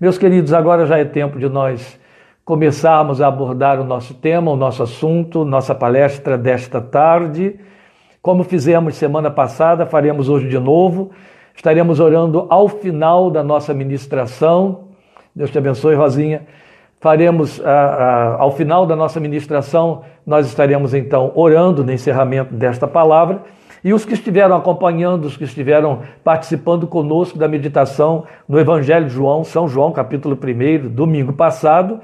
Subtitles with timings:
[0.00, 1.98] Meus queridos, agora já é tempo de nós
[2.44, 7.58] começarmos a abordar o nosso tema, o nosso assunto, nossa palestra desta tarde.
[8.22, 11.10] Como fizemos semana passada, faremos hoje de novo.
[11.52, 14.84] Estaremos orando ao final da nossa ministração.
[15.34, 16.42] Deus te abençoe, Rosinha.
[17.00, 22.86] Faremos, ah, ah, ao final da nossa ministração, nós estaremos então orando no encerramento desta
[22.86, 23.42] palavra
[23.82, 29.12] e os que estiveram acompanhando, os que estiveram participando conosco da meditação no Evangelho de
[29.12, 32.00] João, São João, capítulo 1, domingo passado,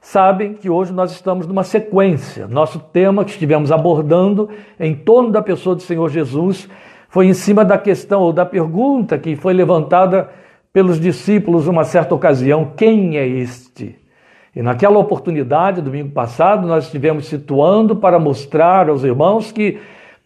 [0.00, 2.48] sabem que hoje nós estamos numa sequência.
[2.48, 6.68] Nosso tema que estivemos abordando em torno da pessoa do Senhor Jesus
[7.08, 10.28] foi em cima da questão ou da pergunta que foi levantada
[10.72, 13.96] pelos discípulos numa certa ocasião: quem é este?
[14.54, 19.78] E naquela oportunidade, domingo passado, nós estivemos situando para mostrar aos irmãos que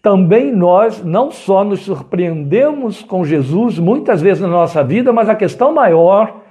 [0.07, 5.35] também nós não só nos surpreendemos com Jesus muitas vezes na nossa vida, mas a
[5.35, 6.43] questão maior,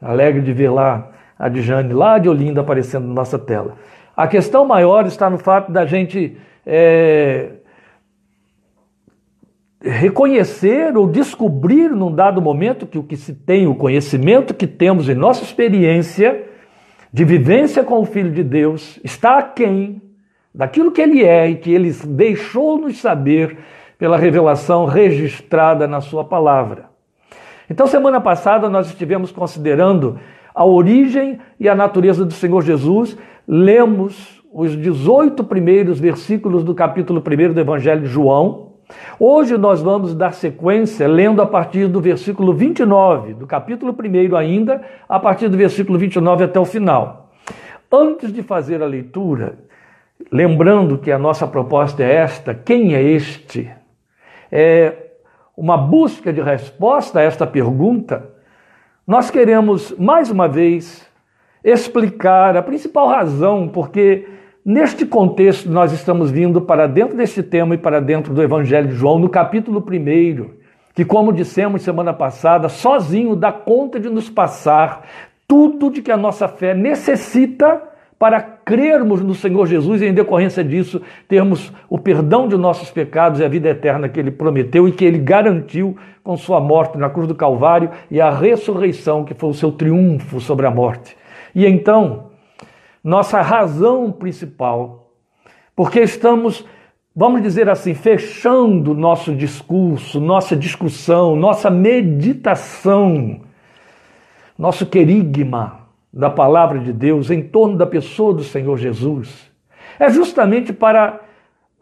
[0.00, 3.74] alegre de ver lá a Dijane lá de Olinda aparecendo na nossa tela.
[4.16, 7.54] A questão maior está no fato da gente é,
[9.82, 15.08] reconhecer ou descobrir num dado momento que o que se tem, o conhecimento que temos
[15.08, 16.44] em nossa experiência
[17.12, 20.03] de vivência com o Filho de Deus, está aquém
[20.54, 23.58] daquilo que ele é e que ele deixou-nos saber
[23.98, 26.86] pela revelação registrada na sua palavra.
[27.68, 30.18] Então, semana passada nós estivemos considerando
[30.54, 33.16] a origem e a natureza do Senhor Jesus.
[33.48, 38.74] Lemos os 18 primeiros versículos do capítulo 1 do Evangelho de João.
[39.18, 44.82] Hoje nós vamos dar sequência lendo a partir do versículo 29, do capítulo 1 ainda,
[45.08, 47.30] a partir do versículo 29 até o final.
[47.90, 49.63] Antes de fazer a leitura,
[50.30, 53.70] lembrando que a nossa proposta é esta: quem é este?
[54.50, 54.92] É
[55.56, 58.30] uma busca de resposta a esta pergunta.
[59.06, 61.06] Nós queremos, mais uma vez,
[61.62, 64.26] explicar a principal razão porque,
[64.64, 68.94] neste contexto, nós estamos vindo para dentro deste tema e para dentro do Evangelho de
[68.94, 70.50] João, no capítulo 1,
[70.94, 75.06] que, como dissemos semana passada, sozinho dá conta de nos passar
[75.46, 77.93] tudo de que a nossa fé necessita
[78.24, 83.38] para crermos no Senhor Jesus e, em decorrência disso, termos o perdão de nossos pecados
[83.38, 87.10] e a vida eterna que Ele prometeu e que Ele garantiu com Sua morte na
[87.10, 91.14] cruz do Calvário e a ressurreição, que foi o seu triunfo sobre a morte.
[91.54, 92.30] E então,
[93.04, 95.10] nossa razão principal,
[95.76, 96.64] porque estamos,
[97.14, 103.42] vamos dizer assim, fechando nosso discurso, nossa discussão, nossa meditação,
[104.56, 105.83] nosso querigma
[106.14, 109.50] da palavra de Deus em torno da pessoa do Senhor Jesus
[109.98, 111.20] é justamente para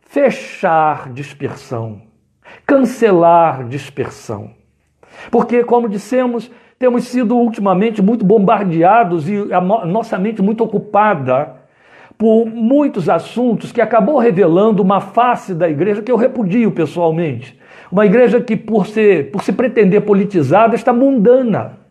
[0.00, 2.02] fechar dispersão,
[2.66, 4.50] cancelar dispersão.
[5.30, 11.56] Porque, como dissemos, temos sido ultimamente muito bombardeados e a nossa mente muito ocupada
[12.16, 17.58] por muitos assuntos que acabou revelando uma face da igreja que eu repudio pessoalmente.
[17.90, 21.81] Uma igreja que, por, ser, por se pretender politizada, está mundana.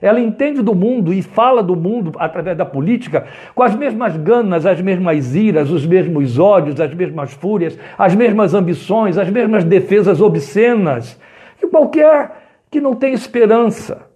[0.00, 4.64] Ela entende do mundo e fala do mundo através da política com as mesmas ganas,
[4.64, 10.20] as mesmas iras, os mesmos ódios, as mesmas fúrias, as mesmas ambições, as mesmas defesas
[10.20, 11.18] obscenas
[11.58, 12.30] que qualquer
[12.70, 14.08] que não tem esperança.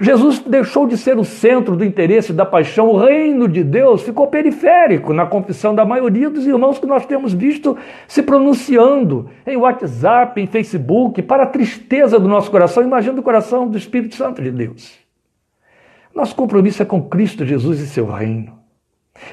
[0.00, 4.26] Jesus deixou de ser o centro do interesse da paixão, o reino de Deus ficou
[4.26, 7.76] periférico na confissão da maioria dos irmãos que nós temos visto
[8.08, 13.68] se pronunciando em WhatsApp, em Facebook, para a tristeza do nosso coração, imagina o coração
[13.68, 15.03] do Espírito Santo de Deus.
[16.14, 18.58] Nosso compromisso é com Cristo Jesus e seu reino.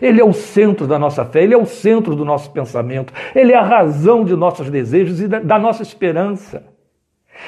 [0.02, 3.52] Ele é o centro da nossa fé, ele é o centro do nosso pensamento, ele
[3.52, 6.72] é a razão de nossos desejos e da nossa esperança.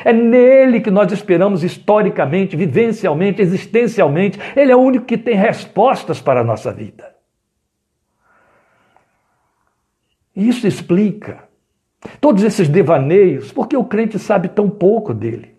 [0.03, 4.39] É nele que nós esperamos historicamente, vivencialmente, existencialmente.
[4.55, 7.13] Ele é o único que tem respostas para a nossa vida.
[10.35, 11.43] Isso explica
[12.19, 15.52] todos esses devaneios, porque o crente sabe tão pouco dele.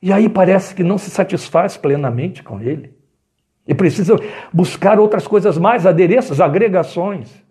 [0.00, 2.94] E aí parece que não se satisfaz plenamente com ele.
[3.66, 4.16] E precisa
[4.52, 7.42] buscar outras coisas mais, adereços, agregações.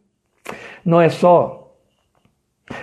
[0.84, 1.74] Não é só.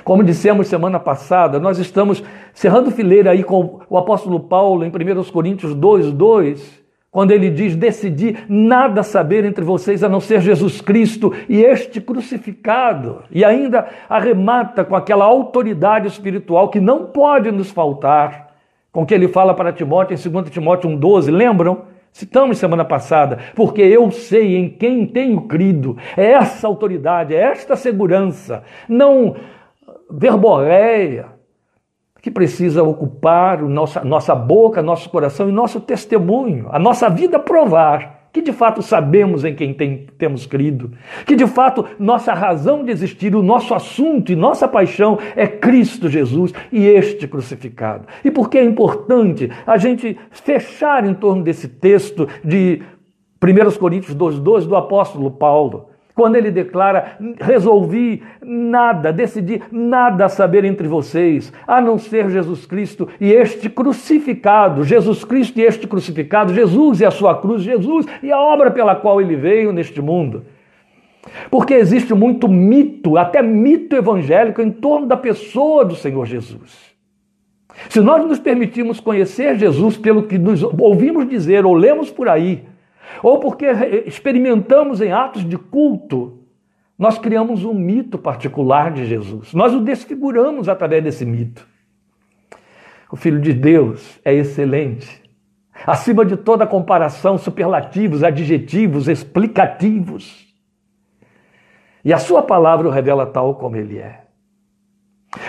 [0.05, 2.23] Como dissemos semana passada, nós estamos
[2.53, 7.75] cerrando fileira aí com o apóstolo Paulo em 1 Coríntios 2, 2, quando ele diz:
[7.75, 13.23] Decidi nada saber entre vocês a não ser Jesus Cristo e este crucificado.
[13.31, 18.52] E ainda arremata com aquela autoridade espiritual que não pode nos faltar
[18.93, 21.87] com que ele fala para Timóteo em 2 Timóteo 1,12, lembram?
[22.13, 27.75] Citamos semana passada, porque eu sei em quem tenho crido, é essa autoridade, é esta
[27.75, 29.35] segurança, não
[30.11, 31.29] verboreia,
[32.21, 38.22] que precisa ocupar nossa, nossa boca, nosso coração e nosso testemunho, a nossa vida provar
[38.33, 40.93] que de fato sabemos em quem tem, temos crido,
[41.27, 46.09] que de fato nossa razão de existir, o nosso assunto e nossa paixão é Cristo
[46.09, 48.07] Jesus e este crucificado.
[48.25, 52.83] E por que é importante a gente fechar em torno desse texto de
[53.43, 55.92] 1 Coríntios 2,12 do apóstolo Paulo?
[56.15, 63.09] Quando ele declara: resolvi nada, decidi nada saber entre vocês, a não ser Jesus Cristo
[63.21, 68.31] e este crucificado, Jesus Cristo e este crucificado, Jesus e a sua cruz, Jesus e
[68.31, 70.45] a obra pela qual ele veio neste mundo.
[71.51, 76.93] Porque existe muito mito, até mito evangélico, em torno da pessoa do Senhor Jesus.
[77.89, 82.65] Se nós nos permitirmos conhecer Jesus pelo que nos ouvimos dizer ou lemos por aí,
[83.23, 83.67] ou porque
[84.07, 86.43] experimentamos em atos de culto,
[86.99, 89.53] nós criamos um mito particular de Jesus.
[89.53, 91.67] Nós o desfiguramos através desse mito.
[93.11, 95.23] O Filho de Deus é excelente.
[95.87, 100.47] Acima de toda comparação, superlativos, adjetivos, explicativos.
[102.05, 104.23] E a sua palavra o revela tal como ele é.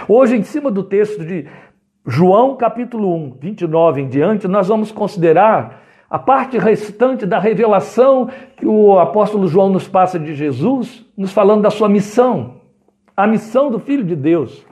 [0.08, 1.48] Hoje, em cima do texto de
[2.06, 5.83] João capítulo 1, 29 em diante, nós vamos considerar
[6.14, 11.64] a parte restante da revelação que o apóstolo João nos passa de Jesus, nos falando
[11.64, 12.58] da sua missão,
[13.18, 14.64] a missão do Filho de Deus.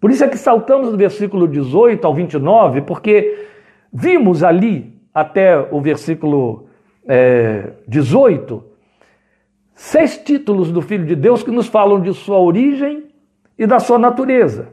[0.00, 3.46] Por isso é que saltamos do versículo 18 ao 29, porque
[3.92, 6.66] vimos ali, até o versículo
[7.06, 8.64] é, 18,
[9.74, 13.04] seis títulos do Filho de Deus que nos falam de sua origem
[13.58, 14.70] e da sua natureza.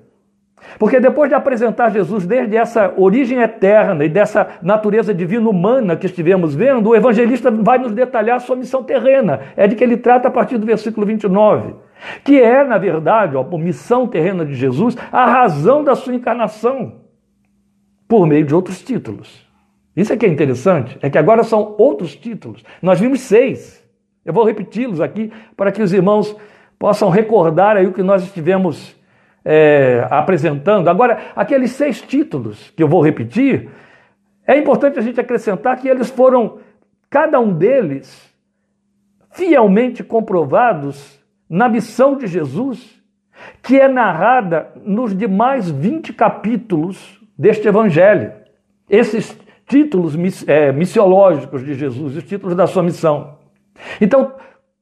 [0.78, 6.06] Porque depois de apresentar Jesus desde essa origem eterna e dessa natureza divina humana que
[6.06, 9.42] estivemos vendo, o evangelista vai nos detalhar a sua missão terrena.
[9.56, 11.75] É de que ele trata a partir do versículo 29.
[12.24, 17.02] Que é, na verdade, a missão terrena de Jesus, a razão da sua encarnação,
[18.08, 19.48] por meio de outros títulos.
[19.96, 22.63] Isso é que é interessante, é que agora são outros títulos.
[22.81, 23.81] Nós vimos seis.
[24.24, 26.36] Eu vou repeti-los aqui para que os irmãos
[26.80, 28.96] possam recordar aí o que nós estivemos
[29.43, 30.88] é, apresentando.
[30.88, 33.69] Agora, aqueles seis títulos que eu vou repetir,
[34.45, 36.59] é importante a gente acrescentar que eles foram,
[37.09, 38.29] cada um deles,
[39.31, 43.01] fielmente comprovados na missão de Jesus,
[43.61, 48.33] que é narrada nos demais 20 capítulos deste Evangelho.
[48.89, 50.15] Esses títulos
[50.47, 53.38] é, missiológicos de Jesus, os títulos da sua missão.
[53.99, 54.33] Então,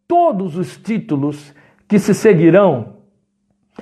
[0.08, 1.54] todos os títulos
[1.88, 2.99] que se seguirão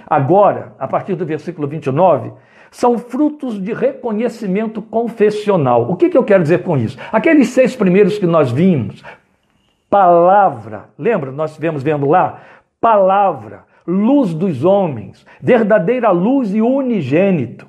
[0.06, 2.32] agora, a partir do versículo 29,
[2.72, 5.90] são frutos de reconhecimento confessional.
[5.90, 6.98] O que, que eu quero dizer com isso?
[7.12, 9.04] Aqueles seis primeiros que nós vimos,
[9.90, 11.32] palavra, lembra?
[11.32, 12.42] Nós estivemos vendo lá?
[12.80, 17.66] Palavra, luz dos homens, verdadeira luz e unigênito.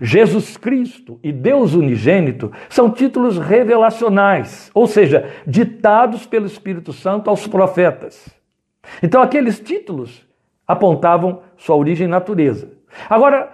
[0.00, 7.46] Jesus Cristo e Deus unigênito são títulos revelacionais, ou seja, ditados pelo Espírito Santo aos
[7.46, 8.28] profetas.
[9.02, 10.26] Então, aqueles títulos
[10.66, 12.70] apontavam sua origem e natureza.
[13.08, 13.52] Agora,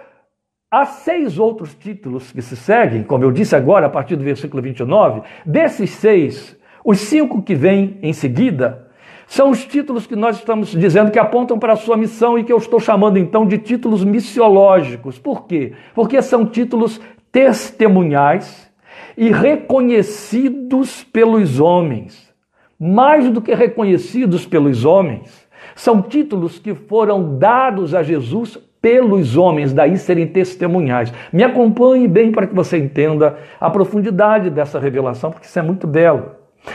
[0.69, 4.61] há seis outros títulos que se seguem, como eu disse agora, a partir do versículo
[4.61, 5.21] 29.
[5.45, 8.89] Desses seis, os cinco que vêm em seguida
[9.29, 12.51] são os títulos que nós estamos dizendo que apontam para a sua missão e que
[12.51, 15.19] eu estou chamando então de títulos missiológicos.
[15.19, 15.73] Por quê?
[15.93, 16.99] Porque são títulos
[17.31, 18.71] testemunhais
[19.15, 22.33] e reconhecidos pelos homens.
[22.79, 29.73] Mais do que reconhecidos pelos homens, são títulos que foram dados a Jesus pelos homens,
[29.73, 31.13] daí serem testemunhais.
[31.33, 35.85] Me acompanhe bem para que você entenda a profundidade dessa revelação, porque isso é muito
[35.85, 36.31] belo.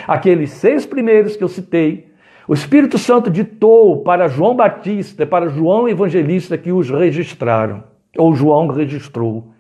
[0.07, 2.13] Aqueles seis primeiros que eu citei,
[2.47, 7.85] o Espírito Santo ditou para João Batista, para João Evangelista que os registraram,
[8.19, 9.53] ou João registrou.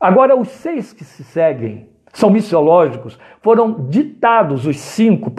[0.00, 1.88] Agora, os seis que se seguem
[2.18, 5.32] são missiológicos, foram ditados, os cinco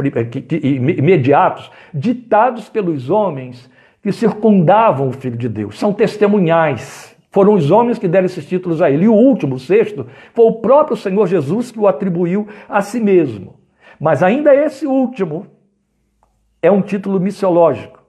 [0.97, 3.69] imediatos, ditados pelos homens
[4.01, 5.77] que circundavam o Filho de Deus.
[5.77, 7.17] São testemunhais.
[7.31, 9.03] Foram os homens que deram esses títulos a ele.
[9.03, 13.01] E o último, o sexto, foi o próprio Senhor Jesus que o atribuiu a si
[13.01, 13.59] mesmo.
[13.99, 15.47] Mas ainda esse último
[16.61, 18.01] é um título missiológico.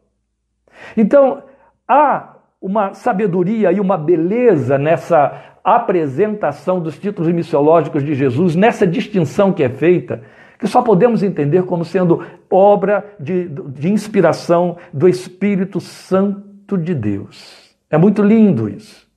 [0.97, 1.43] Então,
[1.89, 9.53] há uma sabedoria e uma beleza nessa apresentação dos títulos missiológicos de Jesus, nessa distinção
[9.53, 10.23] que é feita,
[10.59, 17.75] que só podemos entender como sendo obra de, de inspiração do Espírito Santo de Deus.
[17.89, 19.09] É muito lindo isso.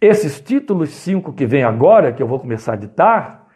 [0.00, 3.48] Esses títulos cinco que vem agora, que eu vou começar a ditar,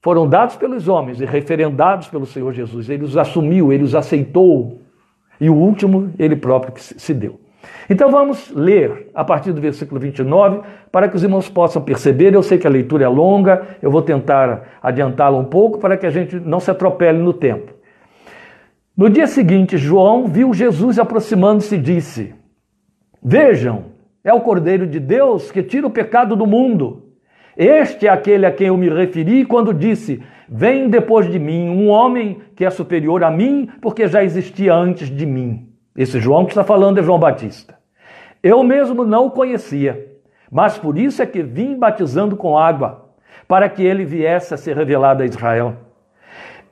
[0.00, 2.88] foram dados pelos homens e referendados pelo Senhor Jesus.
[2.88, 4.80] Ele os assumiu, ele os aceitou.
[5.40, 7.40] E o último, ele próprio que se deu.
[7.90, 10.60] Então vamos ler a partir do versículo 29
[10.92, 12.34] para que os irmãos possam perceber.
[12.34, 16.06] Eu sei que a leitura é longa, eu vou tentar adiantá-la um pouco para que
[16.06, 17.72] a gente não se atropele no tempo.
[18.96, 22.34] No dia seguinte, João viu Jesus aproximando-se e disse:
[23.22, 23.84] Vejam,
[24.24, 27.04] é o Cordeiro de Deus que tira o pecado do mundo.
[27.56, 31.88] Este é aquele a quem eu me referi quando disse: Vem depois de mim um
[31.88, 35.68] homem que é superior a mim, porque já existia antes de mim.
[35.98, 37.74] Esse João que está falando é João Batista.
[38.40, 40.06] Eu mesmo não o conhecia,
[40.48, 43.10] mas por isso é que vim batizando com água,
[43.48, 45.74] para que ele viesse a ser revelado a Israel.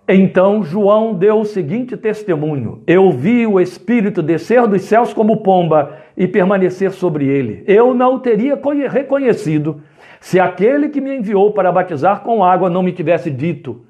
[0.09, 5.97] Então João deu o seguinte testemunho: Eu vi o Espírito descer dos céus como pomba
[6.17, 7.65] e permanecer sobre ele.
[7.67, 8.57] Eu não o teria
[8.89, 9.83] reconhecido
[10.21, 13.85] se aquele que me enviou para batizar com água não me tivesse dito: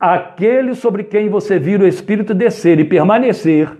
[0.00, 3.70] Aquele sobre quem você vira o Espírito descer e permanecer,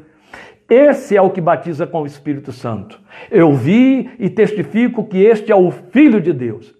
[0.72, 3.00] esse é o que batiza com o Espírito Santo.
[3.30, 6.74] Eu vi e testifico que este é o Filho de Deus.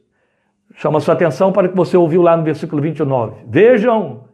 [0.74, 3.44] Chama sua atenção para o que você ouviu lá no versículo 29.
[3.46, 4.24] Vejam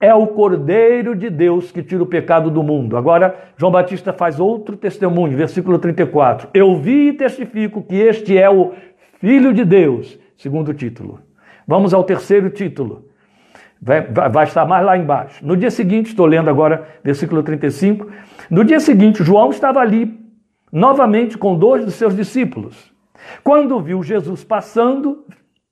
[0.00, 2.96] é o Cordeiro de Deus que tira o pecado do mundo.
[2.96, 6.48] Agora, João Batista faz outro testemunho, versículo 34.
[6.52, 8.72] Eu vi e testifico que este é o
[9.20, 11.20] Filho de Deus, segundo título.
[11.66, 13.05] Vamos ao terceiro título.
[13.80, 15.44] Vai, vai, estar mais lá embaixo.
[15.46, 18.10] No dia seguinte, estou lendo agora, versículo 35.
[18.50, 20.18] No dia seguinte, João estava ali,
[20.72, 22.92] novamente com dois dos seus discípulos.
[23.44, 25.24] Quando viu Jesus passando,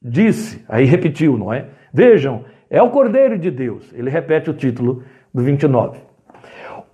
[0.03, 1.69] disse, aí repetiu, não é?
[1.93, 3.93] Vejam, é o Cordeiro de Deus.
[3.93, 5.99] Ele repete o título do 29.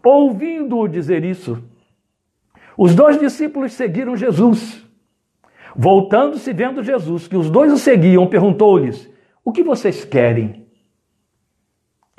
[0.02, 1.62] Ouvindo-o dizer isso,
[2.76, 4.86] os dois discípulos seguiram Jesus.
[5.76, 9.10] Voltando-se, vendo Jesus, que os dois o seguiam, perguntou-lhes:
[9.44, 10.59] O que vocês querem?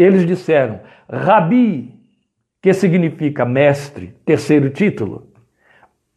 [0.02, 0.80] Eles disseram:
[1.10, 1.94] Rabi,
[2.62, 5.28] que significa mestre, terceiro título.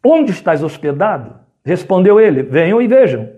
[0.03, 1.35] Onde estás hospedado?
[1.63, 3.29] Respondeu ele: Venham e vejam.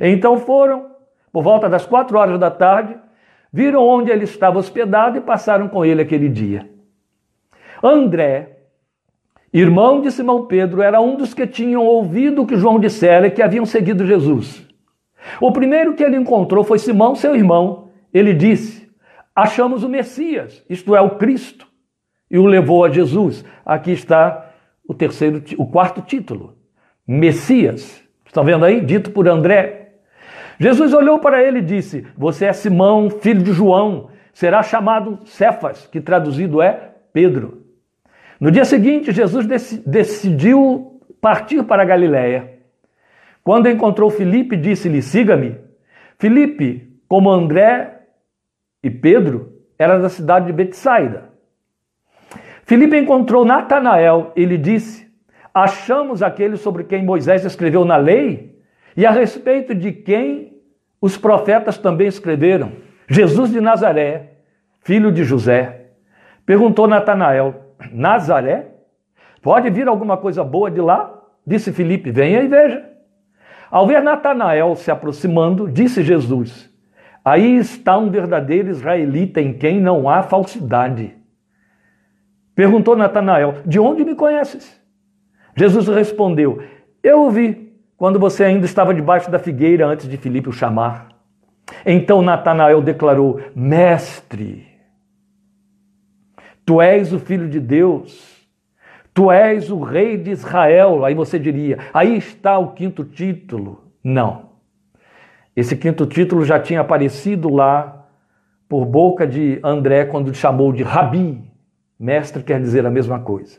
[0.00, 0.90] Então foram,
[1.32, 2.96] por volta das quatro horas da tarde,
[3.52, 6.68] viram onde ele estava hospedado e passaram com ele aquele dia.
[7.82, 8.58] André,
[9.52, 13.30] irmão de Simão Pedro, era um dos que tinham ouvido o que João dissera e
[13.30, 14.66] que haviam seguido Jesus.
[15.40, 17.90] O primeiro que ele encontrou foi Simão, seu irmão.
[18.12, 18.73] Ele disse:
[19.34, 21.66] Achamos o Messias, isto é, o Cristo,
[22.30, 23.44] e o levou a Jesus.
[23.64, 24.52] Aqui está
[24.86, 26.56] o terceiro, o quarto título:
[27.06, 28.02] Messias.
[28.24, 28.80] Estão vendo aí?
[28.80, 29.84] Dito por André,
[30.58, 35.86] Jesus olhou para ele e disse: Você é Simão, filho de João, será chamado Cefas,
[35.86, 37.62] que traduzido é Pedro.
[38.40, 39.46] No dia seguinte, Jesus
[39.86, 42.52] decidiu partir para a Galiléia.
[43.42, 45.56] Quando encontrou Filipe, disse-lhe: Siga-me.
[46.18, 47.93] Filipe, como André
[48.84, 51.30] e Pedro, era da cidade de Betsaida.
[52.64, 55.10] Filipe encontrou Natanael e lhe disse:
[55.54, 58.60] Achamos aquele sobre quem Moisés escreveu na lei
[58.94, 60.60] e a respeito de quem
[61.00, 62.72] os profetas também escreveram.
[63.08, 64.34] Jesus de Nazaré,
[64.82, 65.86] filho de José.
[66.44, 68.68] Perguntou Natanael: Nazaré?
[69.40, 71.22] Pode vir alguma coisa boa de lá?
[71.46, 72.84] Disse Filipe: Venha e veja.
[73.70, 76.73] Ao ver Natanael se aproximando, disse Jesus:
[77.24, 81.14] Aí está um verdadeiro israelita em quem não há falsidade.
[82.54, 84.78] Perguntou Natanael: De onde me conheces?
[85.56, 86.62] Jesus respondeu:
[87.02, 91.08] Eu o vi quando você ainda estava debaixo da figueira antes de Filipe o chamar.
[91.86, 94.66] Então Natanael declarou: Mestre,
[96.66, 98.46] tu és o filho de Deus,
[99.14, 101.06] tu és o rei de Israel.
[101.06, 103.82] Aí você diria: aí está o quinto título.
[104.02, 104.43] Não.
[105.56, 108.06] Esse quinto título já tinha aparecido lá
[108.68, 111.42] por boca de André quando chamou de Rabi.
[111.98, 113.58] Mestre quer dizer a mesma coisa.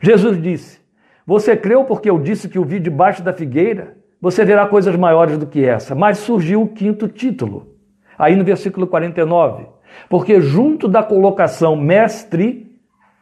[0.00, 0.82] Jesus disse:
[1.26, 3.96] você creu porque eu disse que o vi debaixo da figueira?
[4.20, 5.94] Você verá coisas maiores do que essa.
[5.94, 7.76] Mas surgiu o quinto título,
[8.18, 9.66] aí no versículo 49.
[10.08, 12.76] Porque junto da colocação mestre,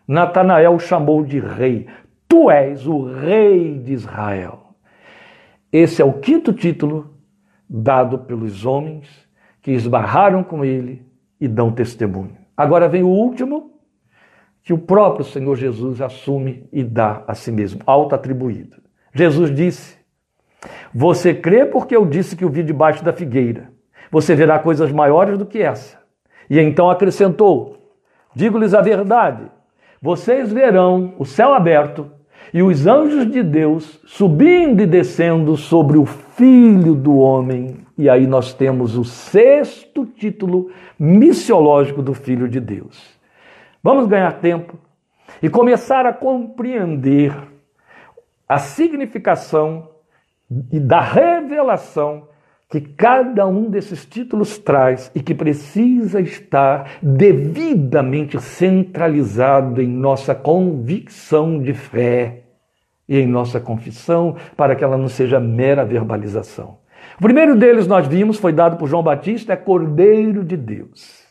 [0.06, 1.86] Natanael chamou de rei.
[2.26, 4.74] Tu és o rei de Israel.
[5.72, 7.19] Esse é o quinto título
[7.70, 9.08] dado pelos homens
[9.62, 11.06] que esbarraram com ele
[11.40, 12.36] e dão testemunho.
[12.56, 13.70] Agora vem o último,
[14.62, 18.76] que o próprio Senhor Jesus assume e dá a si mesmo, auto-atribuído.
[19.14, 19.96] Jesus disse:
[20.92, 23.72] Você crê porque eu disse que o vi debaixo da figueira.
[24.10, 25.98] Você verá coisas maiores do que essa.
[26.48, 27.96] E então acrescentou:
[28.34, 29.50] Digo-lhes a verdade,
[30.02, 32.10] vocês verão o céu aberto
[32.52, 37.78] e os anjos de Deus subindo e descendo sobre o Filho do Homem.
[37.96, 43.18] E aí nós temos o sexto título missiológico do Filho de Deus.
[43.82, 44.78] Vamos ganhar tempo
[45.42, 47.34] e começar a compreender
[48.48, 49.88] a significação
[50.72, 52.29] e da revelação
[52.70, 61.60] que cada um desses títulos traz e que precisa estar devidamente centralizado em nossa convicção
[61.60, 62.44] de fé
[63.08, 66.78] e em nossa confissão, para que ela não seja mera verbalização.
[67.18, 71.24] O primeiro deles nós vimos, foi dado por João Batista, é Cordeiro de Deus.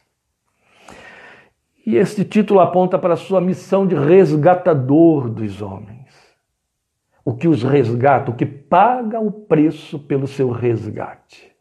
[1.86, 5.99] E este título aponta para a sua missão de resgatador dos homens.
[7.30, 11.56] O que os resgata, o que paga o preço pelo seu resgate.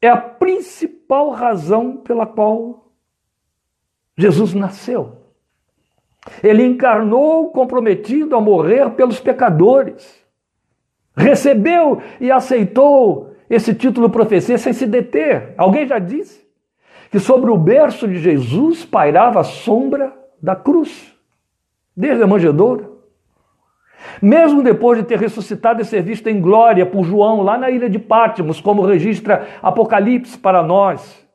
[0.00, 2.92] É a principal razão pela qual
[4.16, 5.16] Jesus nasceu.
[6.44, 10.24] Ele encarnou comprometido a morrer pelos pecadores.
[11.16, 15.54] Recebeu e aceitou esse título profecia sem se deter.
[15.58, 16.46] Alguém já disse
[17.10, 21.12] que sobre o berço de Jesus pairava a sombra da cruz,
[21.96, 22.87] desde a manjedoura.
[24.20, 27.88] Mesmo depois de ter ressuscitado e ser visto em glória por João lá na ilha
[27.88, 31.26] de Pátimos, como registra Apocalipse para nós,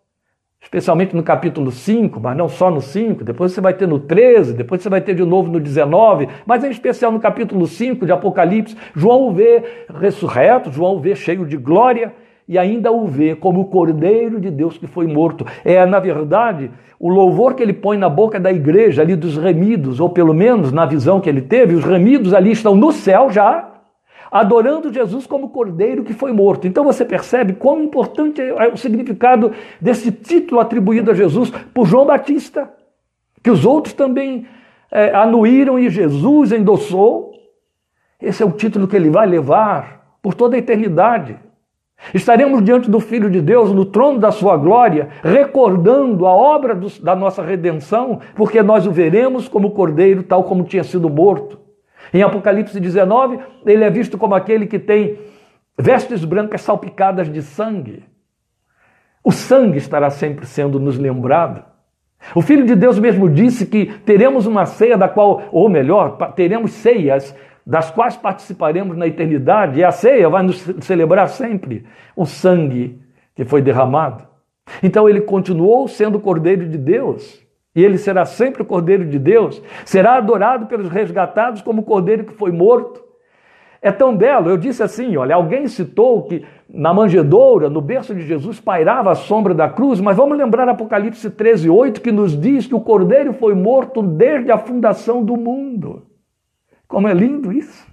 [0.61, 4.53] especialmente no capítulo 5, mas não só no 5, depois você vai ter no 13,
[4.53, 8.11] depois você vai ter de novo no 19, mas em especial no capítulo 5 de
[8.11, 12.13] Apocalipse, João o vê ressurreto, João o vê cheio de glória
[12.47, 15.45] e ainda o vê como o Cordeiro de Deus que foi morto.
[15.63, 19.99] É, na verdade, o louvor que ele põe na boca da igreja ali dos remidos,
[19.99, 23.71] ou pelo menos na visão que ele teve, os remidos ali estão no céu já,
[24.31, 26.67] adorando Jesus como cordeiro que foi morto.
[26.67, 32.05] Então você percebe quão importante é o significado desse título atribuído a Jesus por João
[32.05, 32.71] Batista,
[33.43, 34.47] que os outros também
[34.91, 37.31] é, anuíram e Jesus endossou.
[38.21, 41.37] Esse é o título que ele vai levar por toda a eternidade.
[42.13, 46.87] Estaremos diante do Filho de Deus no trono da sua glória, recordando a obra do,
[47.01, 51.59] da nossa redenção, porque nós o veremos como cordeiro, tal como tinha sido morto.
[52.13, 55.17] Em Apocalipse 19, ele é visto como aquele que tem
[55.77, 58.03] vestes brancas salpicadas de sangue.
[59.23, 61.63] O sangue estará sempre sendo nos lembrado.
[62.35, 66.71] O Filho de Deus mesmo disse que teremos uma ceia da qual, ou melhor, teremos
[66.71, 72.99] ceias das quais participaremos na eternidade, e a ceia vai nos celebrar sempre o sangue
[73.35, 74.27] que foi derramado.
[74.81, 77.41] Então ele continuou sendo o Cordeiro de Deus,
[77.75, 82.25] e ele será sempre o Cordeiro de Deus, será adorado pelos resgatados como o Cordeiro
[82.25, 83.01] que foi morto.
[83.81, 88.21] É tão belo, eu disse assim: olha, alguém citou que na manjedoura, no berço de
[88.21, 92.65] Jesus, pairava a sombra da cruz, mas vamos lembrar Apocalipse 13, 8, que nos diz
[92.65, 96.03] que o Cordeiro foi morto desde a fundação do mundo.
[96.93, 97.87] Como é lindo isso!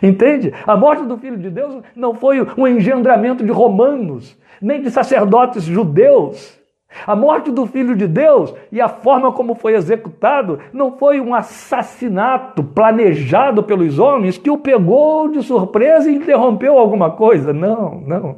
[0.00, 0.54] Entende?
[0.64, 5.64] A morte do Filho de Deus não foi um engendramento de romanos, nem de sacerdotes
[5.64, 6.56] judeus.
[7.04, 11.34] A morte do Filho de Deus e a forma como foi executado não foi um
[11.34, 17.52] assassinato planejado pelos homens que o pegou de surpresa e interrompeu alguma coisa.
[17.52, 18.36] Não, não.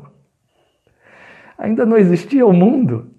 [1.58, 3.13] Ainda não existia o mundo.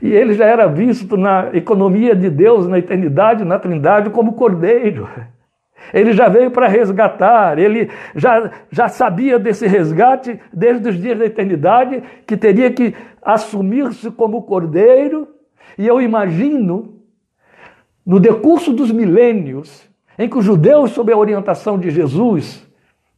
[0.00, 5.08] E ele já era visto na economia de Deus, na eternidade, na Trindade, como cordeiro.
[5.92, 11.24] Ele já veio para resgatar, ele já, já sabia desse resgate desde os dias da
[11.24, 15.28] eternidade, que teria que assumir-se como cordeiro,
[15.76, 17.00] e eu imagino,
[18.06, 19.88] no decurso dos milênios,
[20.18, 22.66] em que os judeus, sob a orientação de Jesus,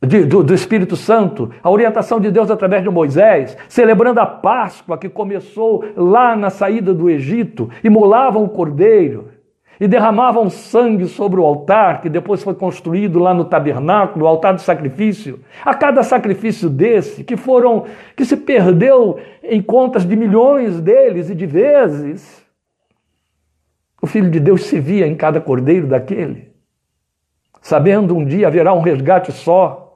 [0.05, 4.99] de, do, do, Espírito Santo, a orientação de Deus através de Moisés, celebrando a Páscoa
[4.99, 9.29] que começou lá na saída do Egito, imolavam o cordeiro
[9.79, 14.55] e derramavam sangue sobre o altar, que depois foi construído lá no tabernáculo, o altar
[14.55, 15.41] do sacrifício.
[15.65, 17.85] A cada sacrifício desse, que foram
[18.17, 22.45] que se perdeu em contas de milhões deles e de vezes,
[24.01, 26.53] o filho de Deus se via em cada cordeiro daquele,
[27.61, 29.92] sabendo um dia haverá um resgate só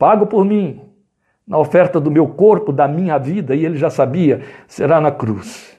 [0.00, 0.80] pago por mim,
[1.46, 5.78] na oferta do meu corpo, da minha vida, e ele já sabia, será na cruz.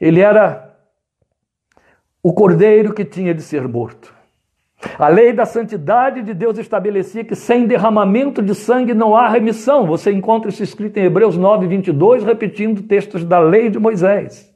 [0.00, 0.76] Ele era
[2.20, 4.12] o cordeiro que tinha de ser morto.
[4.98, 9.86] A lei da santidade de Deus estabelecia que sem derramamento de sangue não há remissão.
[9.86, 14.52] Você encontra isso escrito em Hebreus 9, 22, repetindo textos da lei de Moisés.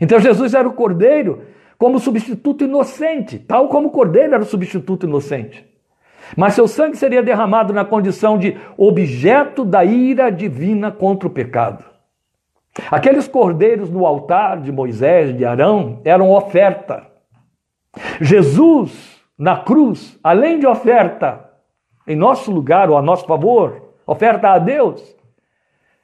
[0.00, 1.42] Então Jesus era o cordeiro
[1.76, 5.67] como substituto inocente, tal como o cordeiro era o substituto inocente.
[6.36, 11.84] Mas seu sangue seria derramado na condição de objeto da ira divina contra o pecado.
[12.90, 17.06] Aqueles cordeiros no altar de Moisés, de Arão, eram oferta.
[18.20, 21.48] Jesus, na cruz, além de oferta
[22.06, 25.16] em nosso lugar ou a nosso favor, oferta a Deus,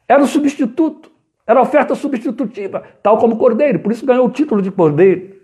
[0.08, 1.10] era o substituto,
[1.46, 5.34] era oferta substitutiva, tal como cordeiro, por isso ganhou o título de cordeiro,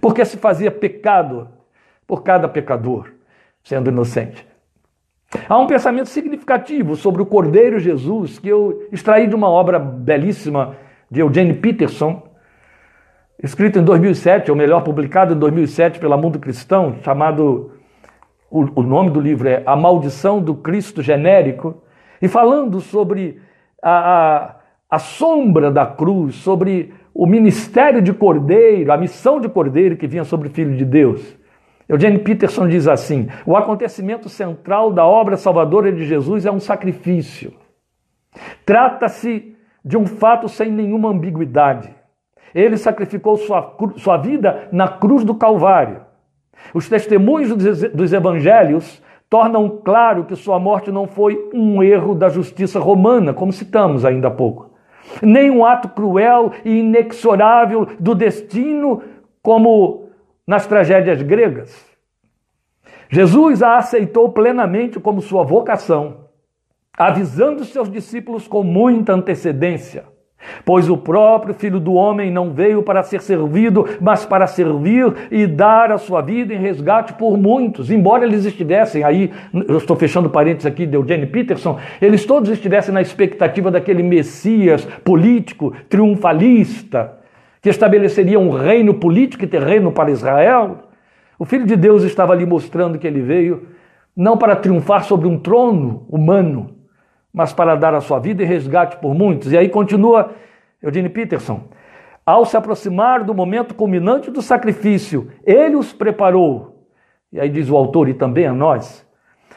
[0.00, 1.48] porque se fazia pecado
[2.06, 3.12] por cada pecador,
[3.62, 4.46] sendo inocente.
[5.48, 10.76] Há um pensamento significativo sobre o Cordeiro Jesus que eu extraí de uma obra belíssima
[11.10, 12.22] de Eugene Peterson,
[13.42, 17.72] escrito em 2007, ou melhor, publicado em 2007 pela Mundo Cristão, chamado.
[18.50, 21.80] O, o nome do livro é A Maldição do Cristo Genérico,
[22.20, 23.40] e falando sobre
[23.80, 24.56] a, a,
[24.90, 30.24] a sombra da cruz, sobre o ministério de Cordeiro, a missão de Cordeiro que vinha
[30.24, 31.38] sobre o Filho de Deus.
[31.90, 37.52] Eugene Peterson diz assim: o acontecimento central da obra salvadora de Jesus é um sacrifício.
[38.64, 41.92] Trata-se de um fato sem nenhuma ambiguidade.
[42.54, 46.02] Ele sacrificou sua, sua vida na cruz do Calvário.
[46.72, 47.56] Os testemunhos
[47.92, 53.52] dos evangelhos tornam claro que sua morte não foi um erro da justiça romana, como
[53.52, 54.70] citamos ainda há pouco,
[55.22, 59.02] nem um ato cruel e inexorável do destino,
[59.42, 60.09] como
[60.50, 61.86] nas tragédias gregas.
[63.08, 66.24] Jesus a aceitou plenamente como sua vocação,
[66.98, 70.06] avisando seus discípulos com muita antecedência.
[70.64, 75.46] Pois o próprio Filho do Homem não veio para ser servido, mas para servir e
[75.46, 77.88] dar a sua vida em resgate por muitos.
[77.88, 79.30] Embora eles estivessem aí,
[79.68, 84.84] eu estou fechando parênteses aqui de Eugene Peterson, eles todos estivessem na expectativa daquele Messias
[85.04, 87.19] político, triunfalista,
[87.60, 90.78] que estabeleceria um reino político e terreno para Israel,
[91.38, 93.68] o Filho de Deus estava ali mostrando que ele veio
[94.16, 96.76] não para triunfar sobre um trono humano,
[97.32, 99.52] mas para dar a sua vida em resgate por muitos.
[99.52, 100.32] E aí continua
[100.82, 101.68] Eugene Peterson.
[102.24, 106.86] Ao se aproximar do momento culminante do sacrifício, ele os preparou,
[107.32, 109.06] e aí diz o autor e também a nós,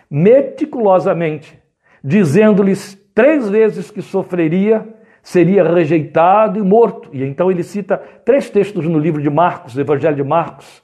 [0.09, 1.59] meticulosamente,
[2.03, 4.87] dizendo-lhes três vezes que sofreria
[5.23, 7.09] seria rejeitado e morto.
[7.13, 10.83] E então ele cita três textos no livro de Marcos, Evangelho de Marcos.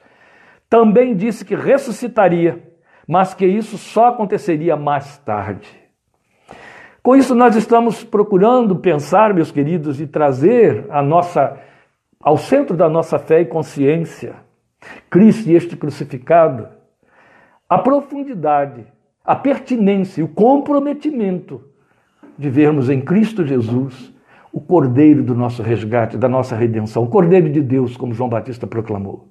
[0.69, 2.63] Também disse que ressuscitaria,
[3.05, 5.67] mas que isso só aconteceria mais tarde.
[7.03, 11.57] Com isso, nós estamos procurando pensar, meus queridos, e trazer a nossa,
[12.19, 14.35] ao centro da nossa fé e consciência,
[15.09, 16.67] Cristo e este crucificado,
[17.67, 18.85] a profundidade,
[19.23, 21.63] a pertinência o comprometimento
[22.37, 24.13] de vermos em Cristo Jesus
[24.51, 28.65] o Cordeiro do nosso resgate, da nossa redenção, o Cordeiro de Deus, como João Batista
[28.65, 29.27] proclamou.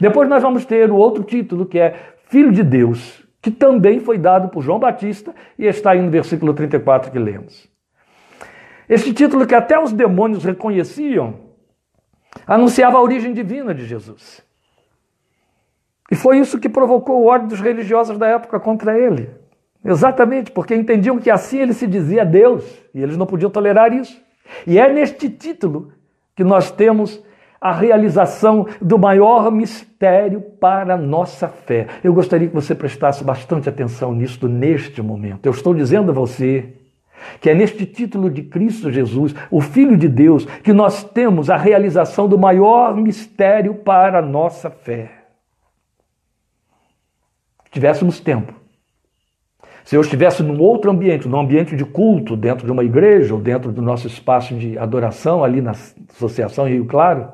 [0.00, 1.94] Depois nós vamos ter o outro título, que é
[2.28, 6.52] Filho de Deus, que também foi dado por João Batista e está aí no versículo
[6.52, 7.68] 34 que lemos.
[8.88, 11.34] Este título que até os demônios reconheciam,
[12.46, 14.44] anunciava a origem divina de Jesus.
[16.10, 19.30] E foi isso que provocou o ódio dos religiosos da época contra ele.
[19.84, 24.20] Exatamente, porque entendiam que assim ele se dizia Deus, e eles não podiam tolerar isso.
[24.66, 25.92] E é neste título
[26.34, 27.22] que nós temos
[27.60, 31.86] a realização do maior mistério para a nossa fé.
[32.04, 35.46] Eu gostaria que você prestasse bastante atenção nisto neste momento.
[35.46, 36.74] Eu estou dizendo a você
[37.40, 41.56] que é neste título de Cristo Jesus, o Filho de Deus, que nós temos a
[41.56, 45.10] realização do maior mistério para a nossa fé.
[47.64, 48.54] Se tivéssemos tempo,
[49.86, 53.40] se eu estivesse num outro ambiente, num ambiente de culto, dentro de uma igreja ou
[53.40, 57.30] dentro do nosso espaço de adoração ali na Associação Rio Claro,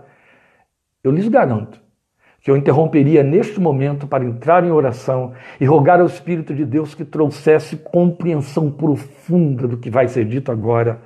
[1.02, 1.80] eu lhes garanto
[2.42, 6.94] que eu interromperia neste momento para entrar em oração e rogar ao Espírito de Deus
[6.94, 11.00] que trouxesse compreensão profunda do que vai ser dito agora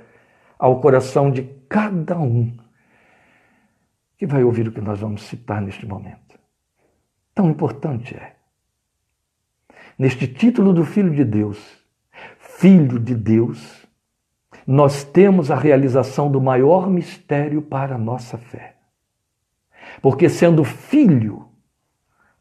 [0.58, 2.52] ao coração de cada um
[4.18, 6.36] que vai ouvir o que nós vamos citar neste momento.
[7.32, 8.35] Tão importante é
[9.98, 11.58] neste título do Filho de Deus,
[12.38, 13.86] Filho de Deus,
[14.66, 18.76] nós temos a realização do maior mistério para a nossa fé.
[20.02, 21.46] Porque sendo filho,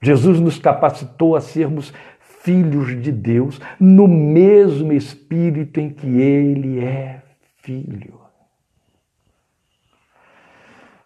[0.01, 7.21] Jesus nos capacitou a sermos filhos de Deus no mesmo espírito em que ele é
[7.57, 8.21] filho.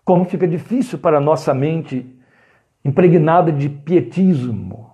[0.04, 2.06] Como fica difícil para a nossa mente
[2.84, 4.89] impregnada de pietismo,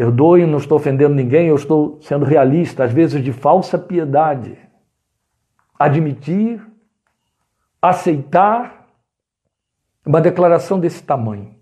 [0.00, 4.56] Perdoe, não estou ofendendo ninguém, eu estou sendo realista, às vezes de falsa piedade.
[5.78, 6.58] Admitir,
[7.82, 8.86] aceitar
[10.06, 11.54] uma declaração desse tamanho.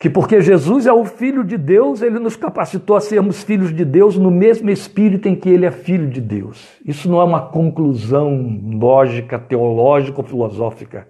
[0.00, 3.84] Que porque Jesus é o Filho de Deus, ele nos capacitou a sermos filhos de
[3.84, 6.76] Deus no mesmo espírito em que ele é filho de Deus.
[6.84, 11.06] Isso não é uma conclusão lógica, teológica ou filosófica.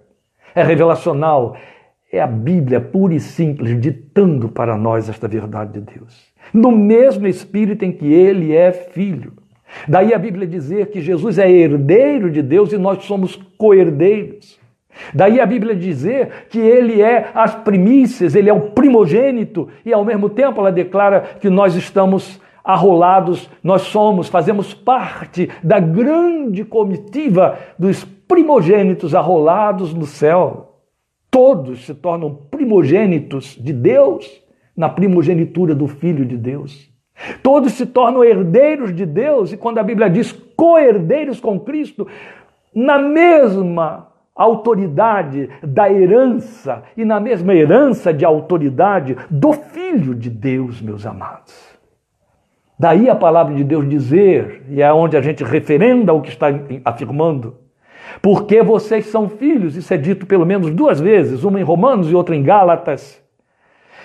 [0.53, 1.57] É revelacional,
[2.11, 6.31] é a Bíblia pura e simples ditando para nós esta verdade de Deus.
[6.53, 9.33] No mesmo espírito em que ele é filho.
[9.87, 14.57] Daí a Bíblia dizer que Jesus é herdeiro de Deus e nós somos co-herdeiros.
[15.13, 20.03] Daí a Bíblia dizer que ele é as primícias, ele é o primogênito, e ao
[20.03, 27.57] mesmo tempo ela declara que nós estamos arrolados, nós somos, fazemos parte da grande comitiva
[27.77, 30.66] dos primogênitos arrolados no céu.
[31.29, 34.41] Todos se tornam primogênitos de Deus
[34.75, 36.89] na primogenitura do Filho de Deus.
[37.41, 42.07] Todos se tornam herdeiros de Deus, e quando a Bíblia diz co-herdeiros com Cristo,
[42.73, 50.79] na mesma autoridade da herança e na mesma herança de autoridade do Filho de Deus,
[50.79, 51.55] meus amados.
[52.79, 56.47] Daí a palavra de Deus dizer, e é onde a gente referenda o que está
[56.85, 57.55] afirmando,
[58.21, 62.15] porque vocês são filhos, isso é dito pelo menos duas vezes, uma em Romanos e
[62.15, 63.21] outra em Gálatas.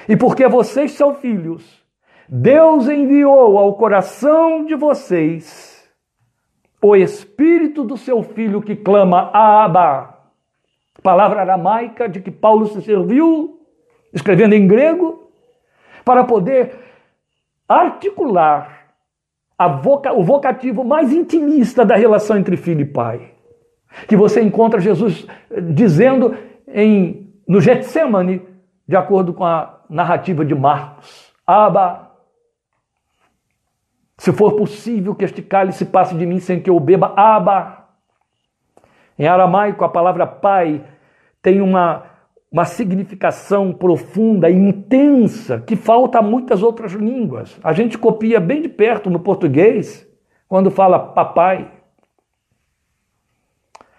[0.09, 1.83] E porque vocês são filhos,
[2.29, 5.73] Deus enviou ao coração de vocês
[6.81, 10.19] o espírito do seu filho que clama Abba,
[11.03, 13.61] palavra aramaica de que Paulo se serviu,
[14.13, 15.31] escrevendo em grego,
[16.05, 16.77] para poder
[17.69, 18.83] articular
[19.69, 23.32] voca, o vocativo mais intimista da relação entre filho e pai.
[24.07, 28.43] Que você encontra Jesus eh, dizendo em, no Getsemane,
[28.87, 32.11] de acordo com a narrativa de Marcos: Abba,
[34.19, 37.79] se for possível que este cálice passe de mim sem que eu beba, Abba.
[39.19, 40.83] Em aramaico, a palavra pai
[41.43, 42.13] tem uma
[42.53, 47.59] uma significação profunda intensa que falta a muitas outras línguas.
[47.65, 50.07] A gente copia bem de perto no português
[50.47, 51.71] quando fala papai.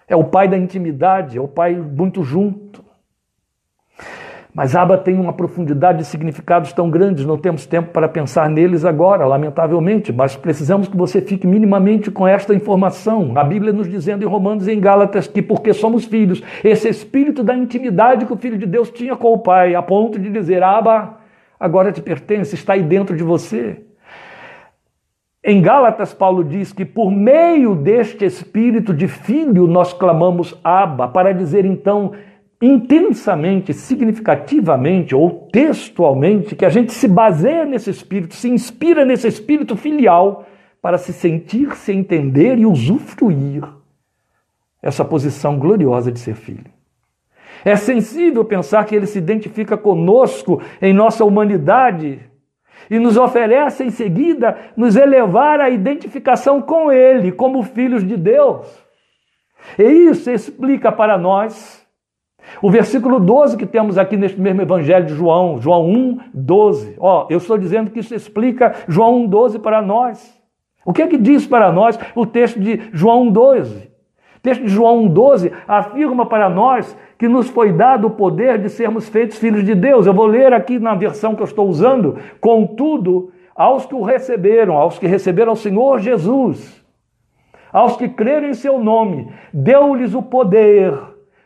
[0.08, 2.84] É o pai da intimidade, é o pai muito junto.
[4.54, 8.84] Mas Aba tem uma profundidade de significados tão grandes, não temos tempo para pensar neles
[8.84, 13.32] agora, lamentavelmente, mas precisamos que você fique minimamente com esta informação.
[13.34, 17.42] A Bíblia nos dizendo em Romanos e em Gálatas que, porque somos filhos, esse espírito
[17.42, 20.62] da intimidade que o Filho de Deus tinha com o Pai, a ponto de dizer:
[20.62, 21.18] Aba,
[21.58, 23.82] agora te pertence, está aí dentro de você.
[25.46, 31.34] Em Gálatas, Paulo diz que por meio deste espírito de filho nós clamamos Abba, para
[31.34, 32.12] dizer então
[32.62, 39.76] intensamente, significativamente ou textualmente, que a gente se baseia nesse espírito, se inspira nesse espírito
[39.76, 40.46] filial
[40.80, 43.64] para se sentir, se entender e usufruir
[44.82, 46.72] essa posição gloriosa de ser filho.
[47.66, 52.20] É sensível pensar que ele se identifica conosco em nossa humanidade
[52.90, 58.66] e nos oferece em seguida nos elevar à identificação com ele como filhos de Deus.
[59.78, 61.84] E isso explica para nós
[62.60, 66.96] o versículo 12 que temos aqui neste mesmo evangelho de João, João 1, 12.
[66.98, 70.34] Ó, eu estou dizendo que isso explica João 1, 12 para nós.
[70.84, 73.90] O que é que diz para nós o texto de João 12?
[74.36, 76.94] O texto de João 1,12 afirma para nós
[77.24, 80.04] que nos foi dado o poder de sermos feitos filhos de Deus.
[80.04, 82.18] Eu vou ler aqui na versão que eu estou usando.
[82.38, 86.84] Contudo, aos que o receberam, aos que receberam o Senhor Jesus,
[87.72, 90.92] aos que creram em seu nome, deu-lhes o poder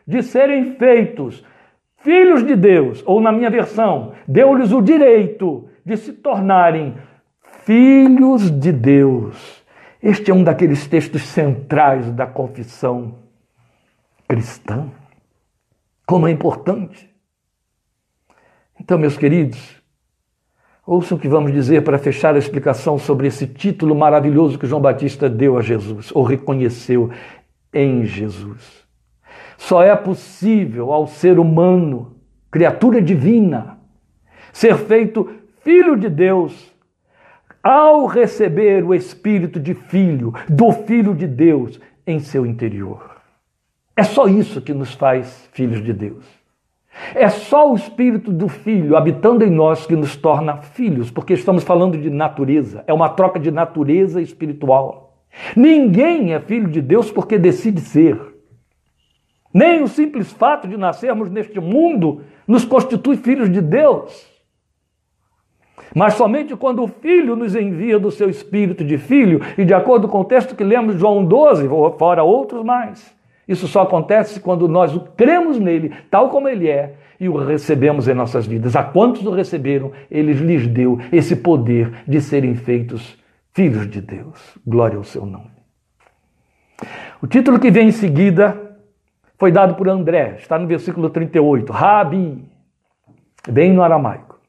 [0.05, 1.45] de serem feitos
[1.99, 6.95] filhos de Deus, ou na minha versão, deu-lhes o direito de se tornarem
[7.63, 9.63] filhos de Deus.
[10.03, 13.15] Este é um daqueles textos centrais da confissão
[14.27, 14.85] cristã.
[16.09, 17.07] Como é importante.
[18.81, 19.79] Então, meus queridos,
[20.83, 24.81] ouçam o que vamos dizer para fechar a explicação sobre esse título maravilhoso que João
[24.81, 27.11] Batista deu a Jesus, ou reconheceu
[27.71, 28.87] em Jesus.
[29.55, 32.15] Só é possível ao ser humano,
[32.49, 33.77] criatura divina,
[34.51, 36.73] ser feito filho de Deus
[37.61, 43.18] ao receber o espírito de filho, do filho de Deus em seu interior.
[43.99, 46.23] É só isso que nos faz filhos de Deus.
[47.13, 51.65] É só o espírito do filho habitando em nós que nos torna filhos, porque estamos
[51.65, 55.17] falando de natureza, é uma troca de natureza espiritual.
[55.53, 58.17] Ninguém é filho de Deus porque decide ser.
[59.53, 64.31] Nem o simples fato de nascermos neste mundo nos constitui filhos de Deus.
[65.93, 70.07] Mas somente quando o Filho nos envia do seu espírito de filho, e de acordo
[70.07, 73.18] com o texto que lemos João 12, fora outros mais.
[73.49, 78.07] Isso só acontece quando nós o cremos nele, tal como ele é, e o recebemos
[78.07, 78.75] em nossas vidas.
[78.75, 83.17] A quantos o receberam, ele lhes deu esse poder de serem feitos
[83.51, 84.55] filhos de Deus.
[84.65, 85.49] Glória ao seu nome.
[87.19, 88.77] O título que vem em seguida
[89.35, 92.45] foi dado por André, está no versículo 38, Rabi,
[93.49, 94.39] bem no aramaico.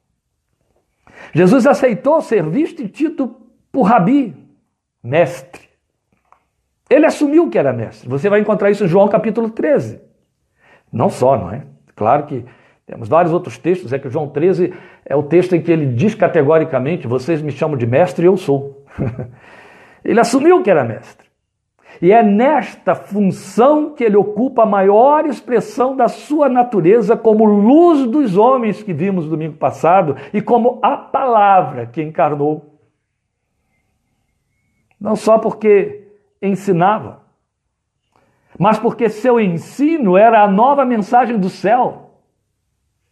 [1.32, 3.34] Jesus aceitou ser visto e tido
[3.72, 4.36] por Rabi,
[5.02, 5.69] mestre.
[6.90, 8.08] Ele assumiu que era mestre.
[8.08, 10.00] Você vai encontrar isso em João capítulo 13.
[10.92, 11.62] Não só, não é?
[11.94, 12.44] Claro que
[12.84, 14.74] temos vários outros textos, é que João 13
[15.06, 18.36] é o texto em que ele diz categoricamente: vocês me chamam de mestre e eu
[18.36, 18.84] sou.
[20.04, 21.30] ele assumiu que era mestre.
[22.02, 28.06] E é nesta função que ele ocupa a maior expressão da sua natureza como luz
[28.06, 32.80] dos homens que vimos domingo passado e como a palavra que encarnou.
[34.98, 35.99] Não só porque
[36.40, 37.22] ensinava,
[38.58, 42.10] mas porque seu ensino era a nova mensagem do céu.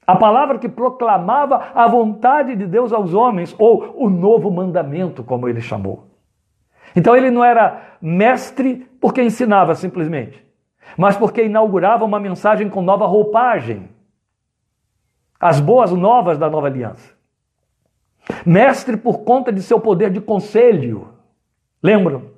[0.07, 5.49] A palavra que proclamava a vontade de Deus aos homens, ou o novo mandamento, como
[5.49, 6.07] ele chamou.
[6.97, 10.45] Então ele não era mestre porque ensinava simplesmente,
[10.97, 13.91] mas porque inaugurava uma mensagem com nova roupagem.
[15.39, 17.13] As boas novas da nova aliança.
[18.45, 21.09] Mestre por conta de seu poder de conselho.
[21.83, 22.38] Lembram?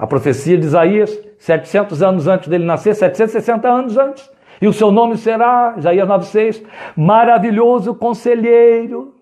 [0.00, 4.30] A profecia de Isaías, 700 anos antes dele nascer, 760 anos antes.
[4.58, 6.64] E o seu nome será, Isaías 9,6,
[6.96, 9.14] maravilhoso conselheiro.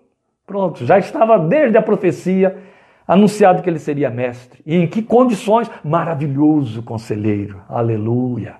[0.47, 2.59] Pronto, já estava desde a profecia
[3.05, 4.61] anunciado que ele seria mestre.
[4.65, 5.69] E em que condições?
[5.83, 7.61] Maravilhoso conselheiro.
[7.67, 8.55] Aleluia.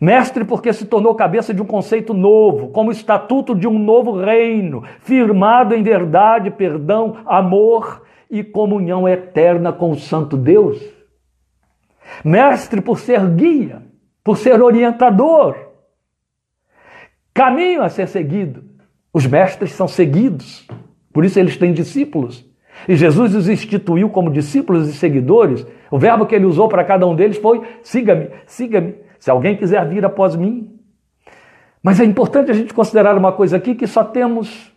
[0.00, 4.82] Mestre, porque se tornou cabeça de um conceito novo, como estatuto de um novo reino,
[4.98, 10.95] firmado em verdade, perdão, amor e comunhão eterna com o Santo Deus.
[12.24, 13.82] Mestre, por ser guia,
[14.22, 15.56] por ser orientador,
[17.32, 18.64] caminho a ser seguido.
[19.12, 20.66] Os mestres são seguidos,
[21.12, 22.44] por isso eles têm discípulos.
[22.88, 25.66] E Jesus os instituiu como discípulos e seguidores.
[25.90, 29.88] O verbo que ele usou para cada um deles foi: siga-me, siga-me, se alguém quiser
[29.88, 30.78] vir após mim.
[31.82, 34.72] Mas é importante a gente considerar uma coisa aqui que só temos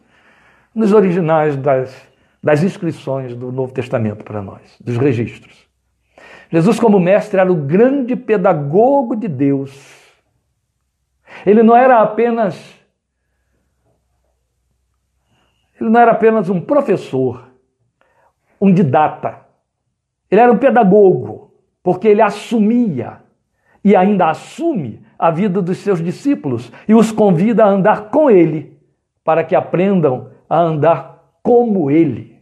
[0.74, 1.96] nos originais das,
[2.42, 5.69] das inscrições do Novo Testamento para nós, dos registros.
[6.50, 10.00] Jesus, como mestre, era o grande pedagogo de Deus.
[11.46, 12.76] Ele não era apenas.
[15.80, 17.50] Ele não era apenas um professor
[18.60, 19.46] um didata.
[20.30, 23.22] Ele era um pedagogo, porque ele assumia
[23.84, 28.78] e ainda assume a vida dos seus discípulos e os convida a andar com ele,
[29.24, 32.39] para que aprendam a andar como ele.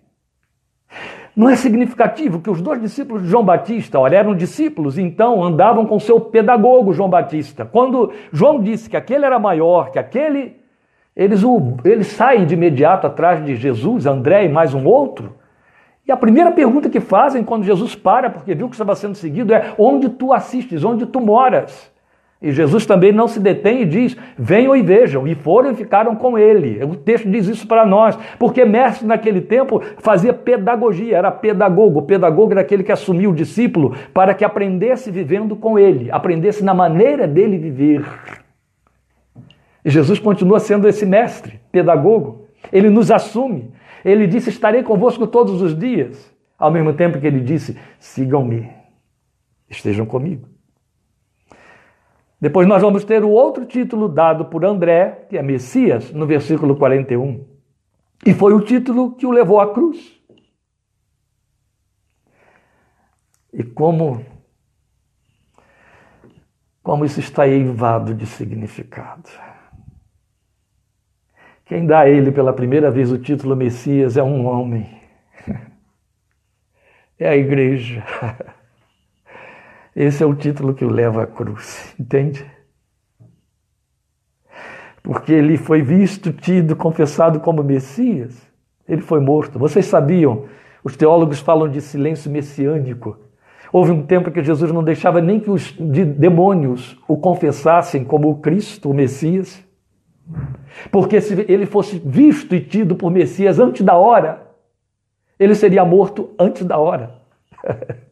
[1.38, 5.86] Não é significativo que os dois discípulos de João Batista, olha, eram discípulos, então andavam
[5.86, 7.64] com seu pedagogo João Batista.
[7.64, 10.58] Quando João disse que aquele era maior, que aquele.
[11.16, 11.44] Eles,
[11.84, 15.36] eles saem de imediato atrás de Jesus, André e mais um outro,
[16.08, 19.54] e a primeira pergunta que fazem quando Jesus para, porque viu que estava sendo seguido,
[19.54, 21.92] é: onde tu assistes, onde tu moras?
[22.40, 25.28] E Jesus também não se detém e diz: venham e vejam.
[25.28, 26.84] E foram e ficaram com ele.
[26.84, 32.00] O texto diz isso para nós, porque mestre naquele tempo fazia pedagogia, era pedagogo.
[32.00, 36.64] O pedagogo era aquele que assumia o discípulo para que aprendesse vivendo com ele, aprendesse
[36.64, 38.06] na maneira dele viver.
[39.84, 42.46] E Jesus continua sendo esse mestre, pedagogo.
[42.72, 43.72] Ele nos assume,
[44.06, 46.32] ele disse: Estarei convosco todos os dias.
[46.60, 48.70] Ao mesmo tempo que ele disse: Sigam-me,
[49.70, 50.57] estejam comigo.
[52.40, 56.76] Depois nós vamos ter o outro título dado por André, que é Messias, no versículo
[56.76, 57.46] 41.
[58.26, 60.22] E foi o título que o levou à cruz.
[63.52, 64.24] E como
[66.84, 69.30] como isso está eivado de significado.
[71.66, 74.98] Quem dá a ele pela primeira vez o título Messias é um homem.
[77.20, 78.06] É a igreja.
[80.00, 82.46] Esse é o título que o leva à cruz, entende?
[85.02, 88.40] Porque ele foi visto, tido, confessado como Messias.
[88.88, 89.58] Ele foi morto.
[89.58, 90.46] Vocês sabiam?
[90.84, 93.18] Os teólogos falam de silêncio messiânico.
[93.74, 98.38] Houve um tempo que Jesus não deixava nem que os demônios o confessassem como o
[98.38, 99.66] Cristo, o Messias.
[100.92, 104.48] Porque se ele fosse visto e tido por Messias antes da hora,
[105.40, 107.16] ele seria morto antes da hora.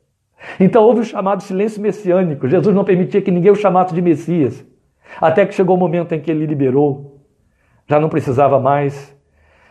[0.60, 2.48] então houve o chamado silêncio messiânico.
[2.48, 4.66] Jesus não permitia que ninguém o chamasse de Messias.
[5.20, 7.22] Até que chegou o momento em que ele liberou.
[7.88, 9.16] Já não precisava mais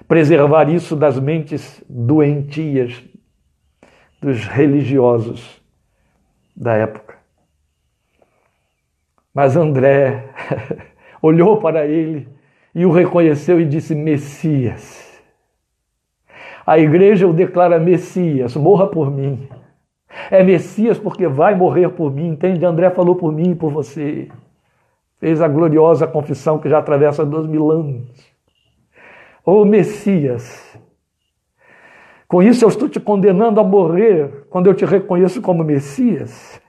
[0.07, 3.03] preservar isso das mentes doentias
[4.21, 5.63] dos religiosos
[6.57, 7.15] da época.
[9.35, 10.31] Mas André
[11.21, 12.29] olhou para ele
[12.75, 15.05] e o reconheceu e disse: Messias.
[16.67, 19.49] A igreja o declara Messias, morra por mim.
[20.31, 22.65] É Messias porque vai morrer por mim, entende?
[22.65, 24.29] André falou por mim e por você.
[25.19, 28.03] Fez a gloriosa confissão que já atravessa dois mil anos.
[29.45, 30.79] Ô oh, Messias,
[32.27, 36.61] com isso eu estou te condenando a morrer quando eu te reconheço como Messias.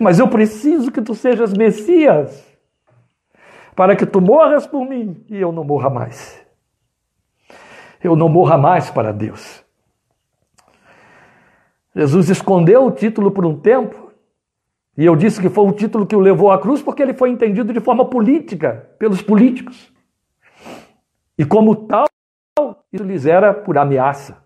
[0.00, 2.52] Mas eu preciso que tu sejas Messias.
[3.76, 6.40] para que tu morras por mim e eu não morra mais.
[8.02, 9.63] Eu não morra mais para Deus.
[11.94, 14.12] Jesus escondeu o título por um tempo,
[14.96, 17.30] e eu disse que foi o título que o levou à cruz porque ele foi
[17.30, 19.92] entendido de forma política pelos políticos.
[21.36, 22.06] E como tal,
[22.92, 24.42] isso lhes era por ameaça.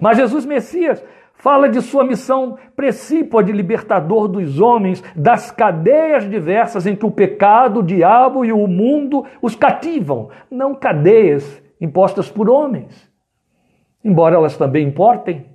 [0.00, 1.04] Mas Jesus Messias
[1.34, 7.10] fala de sua missão precípua de libertador dos homens das cadeias diversas em que o
[7.10, 13.10] pecado, o diabo e o mundo os cativam, não cadeias impostas por homens,
[14.04, 15.46] embora elas também importem,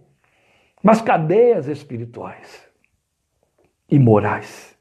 [0.86, 2.64] mas cadeias espirituais
[3.90, 4.78] e morais.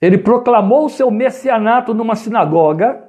[0.00, 3.02] Ele proclamou seu messianato numa sinagoga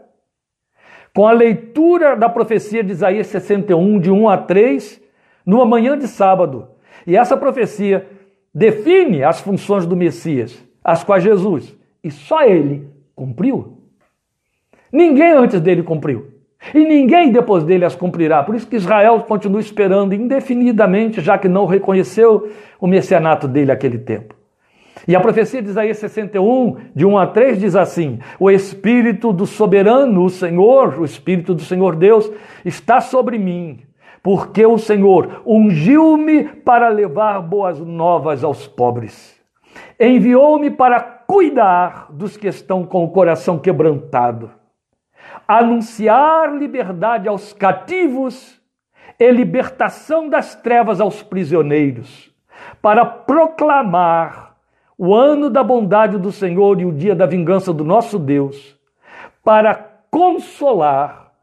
[1.13, 4.99] com a leitura da profecia de Isaías 61, de 1 a 3,
[5.45, 6.67] numa manhã de sábado.
[7.05, 8.09] E essa profecia
[8.51, 13.77] define as funções do Messias, as quais Jesus, e só ele, cumpriu.
[14.91, 16.40] Ninguém antes dele cumpriu.
[16.73, 18.43] E ninguém depois dele as cumprirá.
[18.43, 23.97] Por isso que Israel continua esperando indefinidamente, já que não reconheceu o messianato dele naquele
[23.97, 24.35] tempo.
[25.07, 29.47] E a profecia de Isaías 61, de 1 a 3, diz assim: O Espírito do
[29.47, 32.31] soberano, o Senhor, o Espírito do Senhor Deus,
[32.63, 33.79] está sobre mim,
[34.21, 39.39] porque o Senhor ungiu-me para levar boas novas aos pobres.
[39.99, 44.51] Enviou-me para cuidar dos que estão com o coração quebrantado,
[45.57, 48.61] anunciar liberdade aos cativos
[49.19, 52.31] e libertação das trevas aos prisioneiros,
[52.81, 54.55] para proclamar
[54.97, 58.77] o ano da bondade do Senhor e o dia da vingança do nosso Deus,
[59.43, 59.75] para
[60.09, 61.33] consolar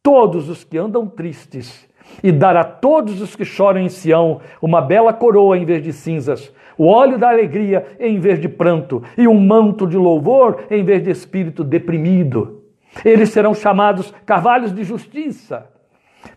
[0.00, 1.88] todos os que andam tristes
[2.22, 5.92] e dar a todos os que choram em Sião uma bela coroa em vez de
[5.92, 10.84] cinzas, o óleo da alegria em vez de pranto e um manto de louvor em
[10.84, 12.65] vez de espírito deprimido.
[13.04, 15.68] Eles serão chamados carvalhos de justiça,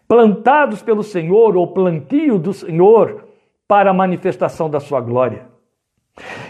[0.08, 3.26] plantados pelo Senhor ou plantio do Senhor
[3.68, 5.48] para a manifestação da sua glória.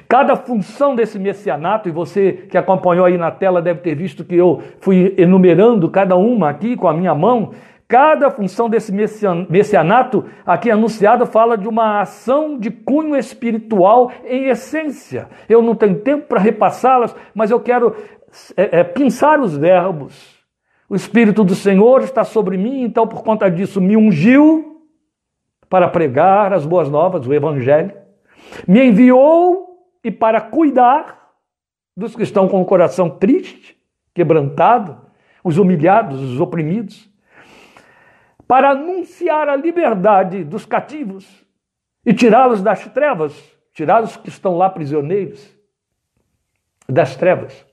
[0.08, 4.36] Cada função desse messianato, e você que acompanhou aí na tela deve ter visto que
[4.36, 7.52] eu fui enumerando cada uma aqui com a minha mão.
[7.88, 15.28] Cada função desse messianato aqui anunciado fala de uma ação de cunho espiritual em essência.
[15.48, 17.96] Eu não tenho tempo para repassá-las, mas eu quero
[18.56, 20.38] é, é, pensar os verbos.
[20.90, 24.88] O Espírito do Senhor está sobre mim, então por conta disso me ungiu
[25.70, 27.94] para pregar as boas novas, o Evangelho.
[28.68, 31.20] Me enviou e para cuidar
[31.96, 33.78] dos que estão com o coração triste,
[34.14, 34.98] quebrantado,
[35.44, 37.10] os humilhados, os oprimidos,
[38.48, 41.46] para anunciar a liberdade dos cativos
[42.04, 43.34] e tirá-los das trevas,
[43.74, 45.56] tirá-los que estão lá prisioneiros
[46.88, 47.69] das trevas.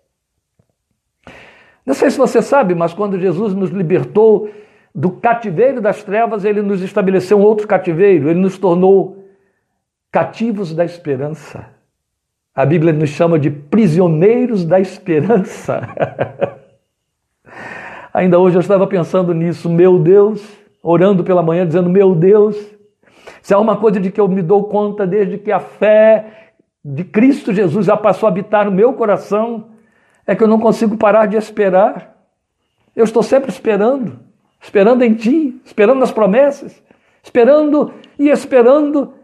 [1.86, 4.50] Não sei se você sabe, mas quando Jesus nos libertou
[4.92, 9.24] do cativeiro das trevas, ele nos estabeleceu um outro cativeiro, ele nos tornou
[10.10, 11.66] cativos da esperança.
[12.52, 15.86] A Bíblia nos chama de prisioneiros da esperança.
[18.12, 20.42] Ainda hoje eu estava pensando nisso, meu Deus,
[20.82, 22.56] orando pela manhã, dizendo: Meu Deus,
[23.42, 27.04] se há uma coisa de que eu me dou conta desde que a fé de
[27.04, 29.75] Cristo Jesus já passou a habitar no meu coração,
[30.26, 32.16] é que eu não consigo parar de esperar.
[32.94, 34.18] Eu estou sempre esperando,
[34.60, 36.82] esperando em Ti, esperando nas promessas,
[37.22, 39.14] esperando e esperando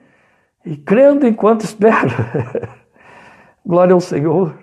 [0.65, 2.11] e crendo enquanto espero.
[3.65, 4.57] Glória ao Senhor.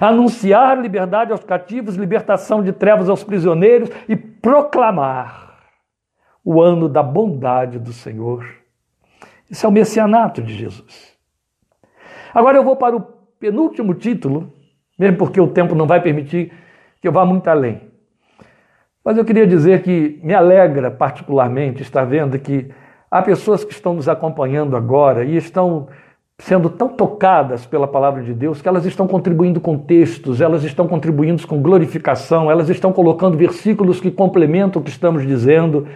[0.00, 5.60] Anunciar liberdade aos cativos, libertação de trevas aos prisioneiros e proclamar
[6.44, 8.46] o ano da bondade do Senhor.
[9.48, 11.16] Isso é o messianato de Jesus.
[12.34, 14.52] Agora eu vou para o penúltimo título,
[14.98, 16.52] mesmo porque o tempo não vai permitir
[17.00, 17.80] que eu vá muito além.
[19.04, 22.70] Mas eu queria dizer que me alegra particularmente estar vendo que
[23.10, 25.88] há pessoas que estão nos acompanhando agora e estão
[26.38, 30.86] sendo tão tocadas pela palavra de Deus que elas estão contribuindo com textos, elas estão
[30.86, 35.86] contribuindo com glorificação, elas estão colocando versículos que complementam o que estamos dizendo.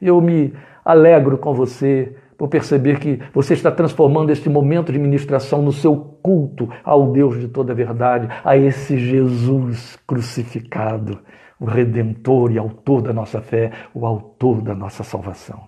[0.00, 0.52] Eu me
[0.84, 5.96] alegro com você por perceber que você está transformando este momento de ministração no seu
[6.22, 11.18] culto ao Deus de toda a verdade, a esse Jesus crucificado,
[11.58, 15.66] o redentor e autor da nossa fé, o autor da nossa salvação.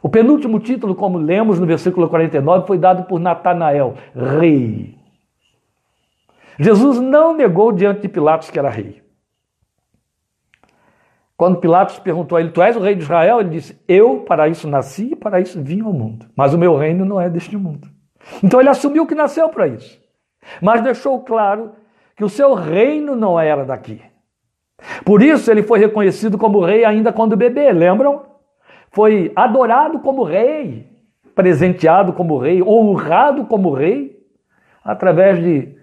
[0.00, 4.94] O penúltimo título, como lemos no versículo 49, foi dado por Natanael, rei.
[6.60, 9.05] Jesus não negou diante de Pilatos que era rei.
[11.36, 13.40] Quando Pilatos perguntou a ele: Tu és o rei de Israel?
[13.40, 16.26] Ele disse: Eu para isso nasci e para isso vim ao mundo.
[16.34, 17.88] Mas o meu reino não é deste mundo.
[18.42, 20.00] Então ele assumiu que nasceu para isso.
[20.60, 21.72] Mas deixou claro
[22.16, 24.00] que o seu reino não era daqui.
[25.04, 28.24] Por isso ele foi reconhecido como rei ainda quando bebê, lembram?
[28.90, 30.88] Foi adorado como rei,
[31.34, 34.16] presenteado como rei, honrado como rei,
[34.82, 35.76] através de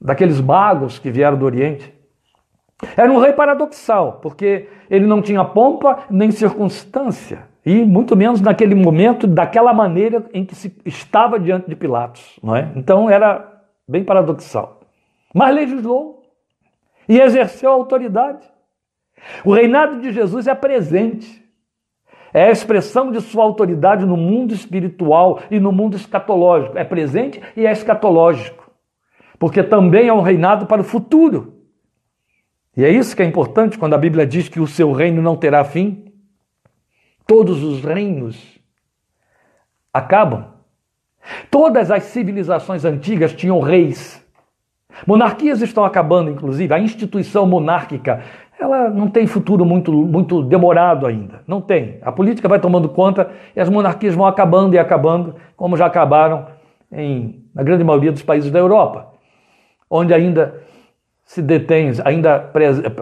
[0.00, 1.92] daqueles magos que vieram do Oriente.
[2.96, 8.74] Era um rei paradoxal, porque ele não tinha pompa nem circunstância, e muito menos naquele
[8.74, 12.70] momento, daquela maneira em que se estava diante de Pilatos, não é?
[12.76, 13.46] Então era
[13.86, 14.80] bem paradoxal.
[15.34, 16.22] Mas legislou
[17.08, 18.46] e exerceu a autoridade.
[19.44, 21.44] O reinado de Jesus é presente.
[22.32, 26.78] É a expressão de sua autoridade no mundo espiritual e no mundo escatológico.
[26.78, 28.70] É presente e é escatológico.
[29.38, 31.57] Porque também é um reinado para o futuro.
[32.78, 35.34] E é isso que é importante quando a Bíblia diz que o seu reino não
[35.34, 36.12] terá fim.
[37.26, 38.40] Todos os reinos
[39.92, 40.44] acabam.
[41.50, 44.24] Todas as civilizações antigas tinham reis.
[45.04, 46.72] Monarquias estão acabando, inclusive.
[46.72, 48.22] A instituição monárquica
[48.60, 51.42] ela não tem futuro muito, muito demorado ainda.
[51.48, 51.98] Não tem.
[52.00, 56.46] A política vai tomando conta e as monarquias vão acabando e acabando, como já acabaram
[56.92, 59.14] em, na grande maioria dos países da Europa,
[59.90, 60.67] onde ainda
[61.28, 62.38] se detém, ainda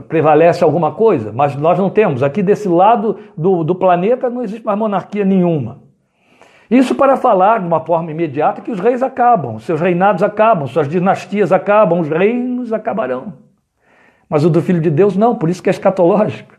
[0.08, 2.24] prevalece alguma coisa, mas nós não temos.
[2.24, 5.78] Aqui desse lado do, do planeta não existe mais monarquia nenhuma.
[6.68, 10.88] Isso para falar de uma forma imediata que os reis acabam, seus reinados acabam, suas
[10.88, 13.34] dinastias acabam, os reinos acabarão.
[14.28, 16.56] Mas o do Filho de Deus não, por isso que é escatológico.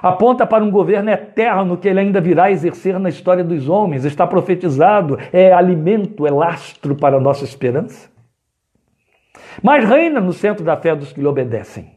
[0.00, 4.28] Aponta para um governo eterno que ele ainda virá exercer na história dos homens, está
[4.28, 8.13] profetizado, é alimento, é lastro para a nossa esperança
[9.62, 11.94] mas reina no centro da fé dos que lhe obedecem.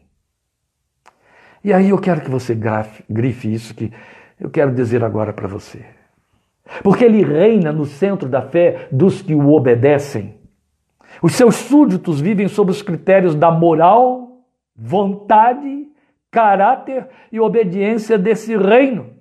[1.62, 3.92] E aí eu quero que você grafe, grife isso que
[4.40, 5.84] eu quero dizer agora para você.
[6.82, 10.38] Porque ele reina no centro da fé dos que o obedecem.
[11.22, 14.44] Os seus súditos vivem sob os critérios da moral,
[14.76, 15.88] vontade,
[16.30, 19.17] caráter e obediência desse reino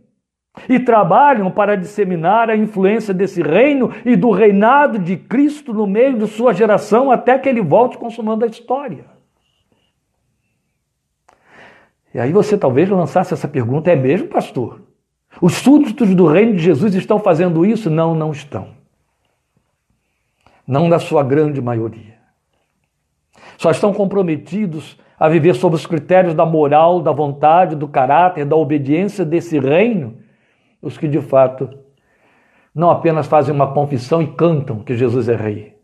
[0.67, 6.17] e trabalham para disseminar a influência desse reino e do reinado de Cristo no meio
[6.17, 9.05] de sua geração até que ele volte consumando a história.
[12.13, 14.81] E aí você talvez lançasse essa pergunta: é mesmo, pastor?
[15.41, 17.89] Os súditos do reino de Jesus estão fazendo isso?
[17.89, 18.69] Não, não estão.
[20.65, 22.17] Não na sua grande maioria.
[23.57, 28.55] Só estão comprometidos a viver sob os critérios da moral, da vontade, do caráter, da
[28.55, 30.26] obediência desse reino
[30.81, 31.69] os que de fato
[32.73, 35.77] não apenas fazem uma confissão e cantam que Jesus é Rei,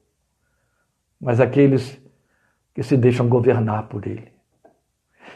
[1.20, 2.00] mas aqueles
[2.74, 4.32] que se deixam governar por Ele,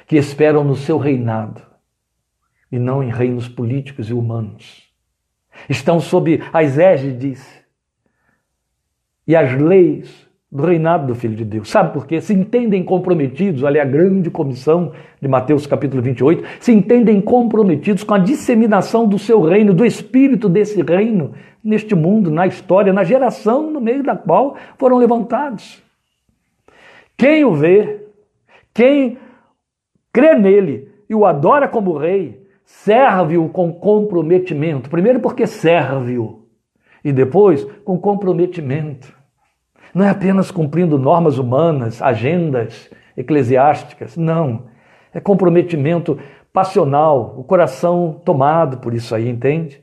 [0.05, 1.61] que esperam no seu reinado
[2.71, 4.87] e não em reinos políticos e humanos.
[5.67, 7.65] Estão sob as égides
[9.25, 11.69] e as leis do reinado do Filho de Deus.
[11.69, 12.21] Sabe por quê?
[12.21, 18.13] Se entendem comprometidos, ali a grande comissão de Mateus capítulo 28, se entendem comprometidos com
[18.13, 21.33] a disseminação do seu reino, do espírito desse reino
[21.63, 25.83] neste mundo, na história, na geração no meio da qual foram levantados.
[27.17, 28.07] Quem o vê,
[28.73, 29.17] quem
[30.13, 34.89] crê nele e o adora como rei, serve-o com comprometimento.
[34.89, 36.45] Primeiro porque serve-o
[37.03, 39.16] e depois com comprometimento.
[39.97, 42.87] Não é apenas cumprindo normas humanas, agendas
[43.17, 44.67] eclesiásticas, não.
[45.11, 46.19] É comprometimento
[46.53, 49.81] passional, o coração tomado por isso aí, entende?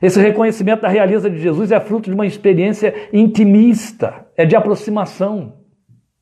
[0.00, 5.58] Esse reconhecimento da realeza de Jesus é fruto de uma experiência intimista, é de aproximação.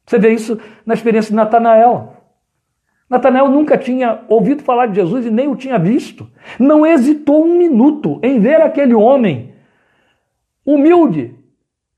[0.05, 2.13] Você vê isso na experiência de Natanael.
[3.09, 6.29] Natanael nunca tinha ouvido falar de Jesus e nem o tinha visto.
[6.59, 9.55] Não hesitou um minuto em ver aquele homem
[10.67, 11.46] humilde,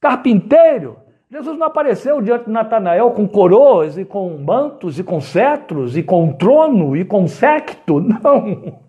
[0.00, 0.96] carpinteiro.
[1.30, 6.02] Jesus não apareceu diante de Natanael com coroas e com mantos e com cetros e
[6.02, 8.80] com trono e com secto, não.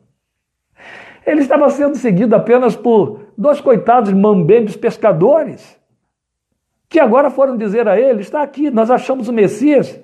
[1.25, 5.77] Ele estava sendo seguido apenas por dois coitados mambembes pescadores,
[6.87, 9.99] que agora foram dizer a ele: está aqui, nós achamos o Messias.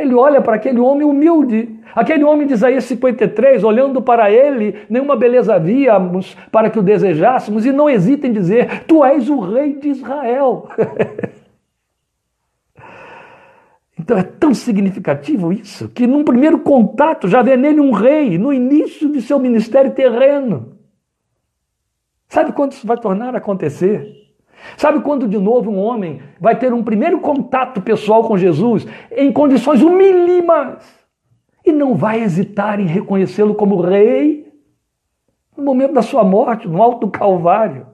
[0.00, 5.14] Ele olha para aquele homem humilde, aquele homem de Isaías 53, olhando para ele, nenhuma
[5.14, 9.74] beleza havíamos para que o desejássemos, e não hesita em dizer: Tu és o rei
[9.74, 10.70] de Israel.
[14.00, 18.54] então é tão significativo isso, que num primeiro contato já vê nele um rei, no
[18.54, 20.78] início de seu ministério terreno.
[22.26, 24.19] Sabe quando isso vai tornar a acontecer?
[24.76, 28.86] Sabe quando de novo um homem vai ter um primeiro contato pessoal com Jesus
[29.16, 30.84] em condições humílimas
[31.64, 34.50] e não vai hesitar em reconhecê-lo como rei
[35.56, 37.86] no momento da sua morte, no alto do Calvário?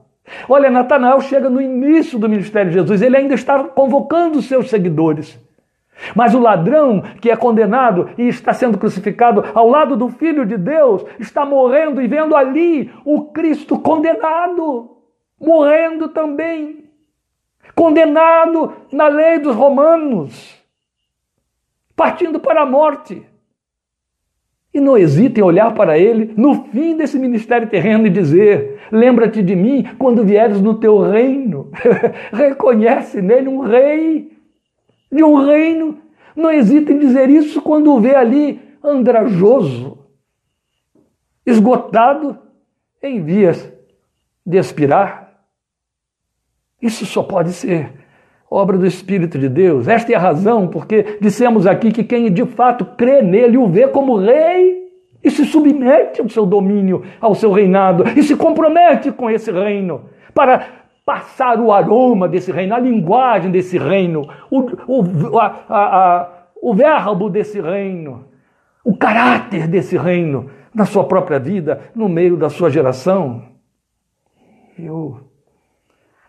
[0.49, 5.39] Olha, Natanael chega no início do ministério de Jesus, ele ainda está convocando seus seguidores.
[6.15, 10.57] Mas o ladrão que é condenado e está sendo crucificado ao lado do Filho de
[10.57, 14.96] Deus está morrendo e vendo ali o Cristo condenado,
[15.41, 16.91] morrendo também,
[17.75, 20.63] condenado na lei dos romanos,
[21.95, 23.25] partindo para a morte.
[24.73, 29.43] E não hesite em olhar para ele no fim desse ministério terreno e dizer: Lembra-te
[29.43, 31.71] de mim quando vieres no teu reino.
[32.31, 34.37] Reconhece nele um rei
[35.11, 35.99] de um reino.
[36.35, 39.99] Não hesita em dizer isso quando o vê ali andrajoso,
[41.45, 42.39] esgotado,
[43.03, 43.73] em vias
[44.45, 45.26] de expirar.
[46.87, 47.93] Isso só pode ser
[48.51, 49.89] obra do Espírito de Deus.
[49.89, 53.89] Esta é a razão porque dissemos aqui que quem de fato crê nele o vê
[53.89, 54.87] como rei
[55.23, 60.09] e se submete ao seu domínio, ao seu reinado e se compromete com esse reino
[60.33, 60.67] para
[61.05, 66.75] passar o aroma desse reino, a linguagem desse reino, o, o, a, a, a, o
[66.75, 68.27] verbo desse reino,
[68.85, 73.43] o caráter desse reino na sua própria vida, no meio da sua geração.
[74.79, 75.26] Eu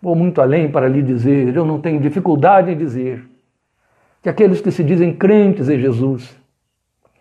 [0.02, 3.28] Vou muito além para lhe dizer, eu não tenho dificuldade em dizer,
[4.22, 6.36] que aqueles que se dizem crentes em Jesus,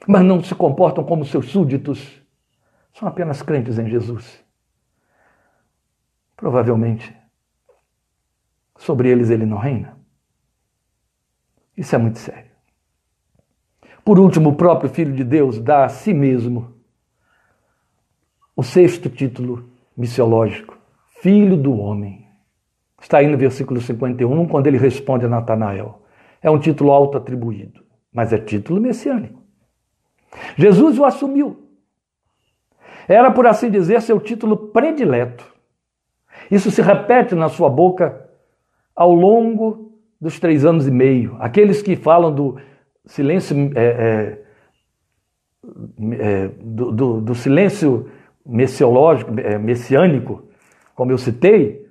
[0.06, 2.22] mas não se comportam como seus súditos,
[2.92, 4.44] são apenas crentes em Jesus.
[6.36, 7.14] Provavelmente,
[8.78, 9.96] sobre eles ele não reina.
[11.76, 12.50] Isso é muito sério.
[14.04, 16.74] Por último, o próprio Filho de Deus dá a si mesmo
[18.54, 20.78] o sexto título missiológico:
[21.20, 22.25] Filho do Homem.
[23.06, 26.02] Está aí no versículo 51, quando ele responde a Natanael.
[26.42, 27.80] É um título auto-atribuído,
[28.12, 29.44] mas é título messiânico.
[30.56, 31.68] Jesus o assumiu.
[33.06, 35.46] Era, por assim dizer, seu título predileto.
[36.50, 38.28] Isso se repete na sua boca
[38.92, 41.36] ao longo dos três anos e meio.
[41.38, 42.56] Aqueles que falam do
[43.04, 44.42] silêncio é, é,
[46.18, 48.10] é, do, do, do, silêncio
[48.44, 50.48] messiológico, é, messiânico,
[50.92, 51.85] como eu citei,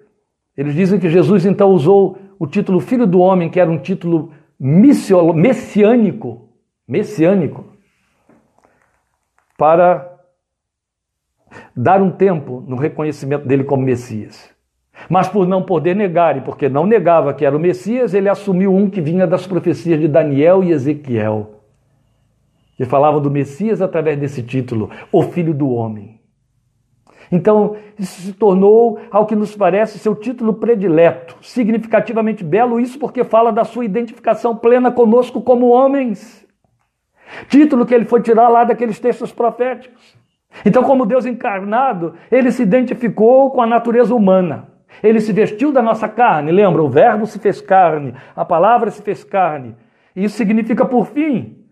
[0.57, 4.31] eles dizem que Jesus então usou o título Filho do Homem, que era um título
[4.59, 6.49] messiânico,
[6.87, 7.65] messiânico,
[9.57, 10.15] para
[11.75, 14.53] dar um tempo no reconhecimento dele como Messias.
[15.09, 18.73] Mas por não poder negar, e porque não negava que era o Messias, ele assumiu
[18.73, 21.61] um que vinha das profecias de Daniel e Ezequiel,
[22.77, 26.19] que falavam do Messias através desse título, o Filho do Homem.
[27.31, 33.23] Então, isso se tornou, ao que nos parece, seu título predileto, significativamente belo, isso porque
[33.23, 36.45] fala da sua identificação plena conosco como homens.
[37.47, 40.15] Título que ele foi tirar lá daqueles textos proféticos.
[40.65, 44.69] Então, como Deus encarnado, ele se identificou com a natureza humana.
[45.03, 46.81] Ele se vestiu da nossa carne, lembra?
[46.81, 49.75] O Verbo se fez carne, a palavra se fez carne.
[50.15, 51.65] Isso significa, por fim,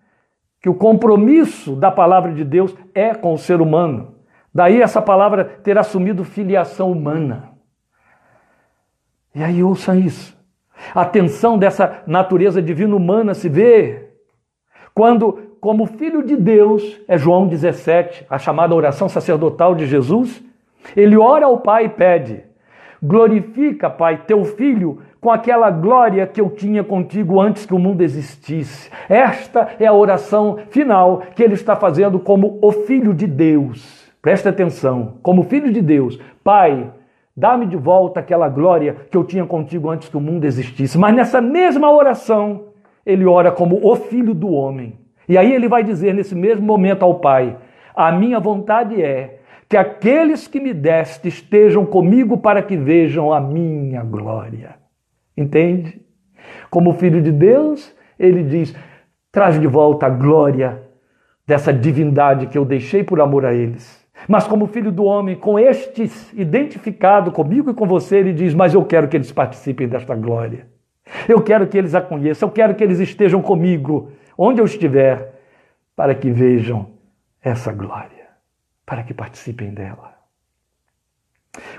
[0.62, 4.13] que o compromisso da palavra de Deus é com o ser humano.
[4.54, 7.50] Daí essa palavra ter assumido filiação humana.
[9.34, 10.38] E aí ouçam isso.
[10.94, 14.10] A tensão dessa natureza divina humana se vê
[14.94, 20.44] quando, como filho de Deus, é João 17, a chamada oração sacerdotal de Jesus,
[20.96, 22.44] ele ora ao Pai e pede:
[23.02, 28.02] Glorifica, Pai, teu filho com aquela glória que eu tinha contigo antes que o mundo
[28.02, 28.92] existisse.
[29.10, 34.03] Esta é a oração final que ele está fazendo como o filho de Deus.
[34.24, 36.90] Presta atenção, como filho de Deus, Pai,
[37.36, 40.98] dá-me de volta aquela glória que eu tinha contigo antes que o mundo existisse.
[40.98, 42.70] Mas nessa mesma oração,
[43.06, 44.98] ele ora como o filho do homem.
[45.28, 47.58] E aí ele vai dizer nesse mesmo momento ao Pai:
[47.94, 53.42] A minha vontade é que aqueles que me deste estejam comigo para que vejam a
[53.42, 54.76] minha glória.
[55.36, 56.02] Entende?
[56.70, 58.74] Como filho de Deus, ele diz:
[59.34, 60.82] traz de volta a glória
[61.46, 64.02] dessa divindade que eu deixei por amor a eles.
[64.28, 68.74] Mas como filho do homem, com estes identificado comigo e com você, ele diz: Mas
[68.74, 70.68] eu quero que eles participem desta glória.
[71.28, 75.34] Eu quero que eles a conheçam, eu quero que eles estejam comigo, onde eu estiver,
[75.96, 76.92] para que vejam
[77.42, 78.28] essa glória,
[78.86, 80.14] para que participem dela.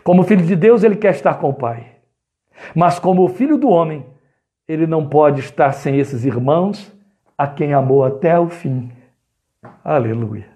[0.05, 1.95] Como filho de Deus, ele quer estar com o Pai.
[2.75, 4.07] Mas como filho do homem,
[4.69, 6.93] ele não pode estar sem esses irmãos
[7.37, 8.93] a quem amou até o fim.
[9.83, 10.54] Aleluia.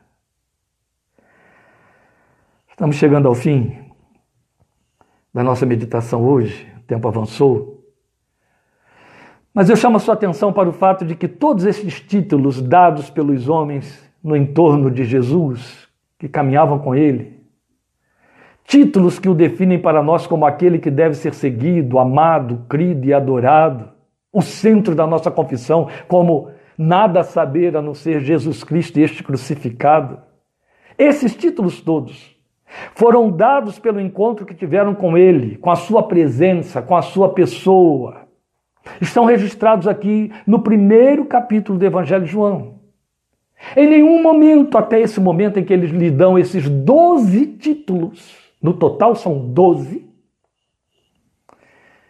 [2.79, 3.77] Estamos chegando ao fim
[5.35, 7.85] da nossa meditação hoje, o tempo avançou.
[9.53, 13.11] Mas eu chamo a sua atenção para o fato de que todos esses títulos dados
[13.11, 15.89] pelos homens no entorno de Jesus,
[16.21, 17.43] que caminhavam com ele,
[18.63, 23.13] títulos que o definem para nós como aquele que deve ser seguido, amado, crido e
[23.13, 23.91] adorado,
[24.33, 29.25] o centro da nossa confissão, como nada saber a não ser Jesus Cristo e este
[29.25, 30.21] crucificado.
[30.97, 32.38] Esses títulos todos
[32.95, 37.31] foram dados pelo encontro que tiveram com Ele, com a Sua presença, com a Sua
[37.31, 38.29] pessoa.
[39.01, 42.79] Estão registrados aqui no primeiro capítulo do Evangelho de João.
[43.77, 48.73] Em nenhum momento, até esse momento em que eles lhe dão esses doze títulos, no
[48.73, 50.09] total são doze,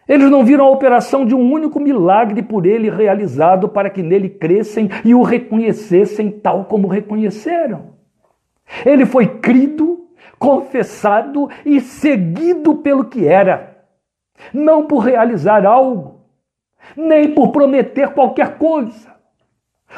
[0.09, 4.31] eles não viram a operação de um único milagre por ele realizado para que nele
[4.31, 7.91] crescem e o reconhecessem tal como reconheceram.
[8.87, 10.08] Ele foi crido,
[10.39, 13.77] confessado e seguido pelo que era,
[14.53, 16.21] não por realizar algo,
[16.97, 19.15] nem por prometer qualquer coisa.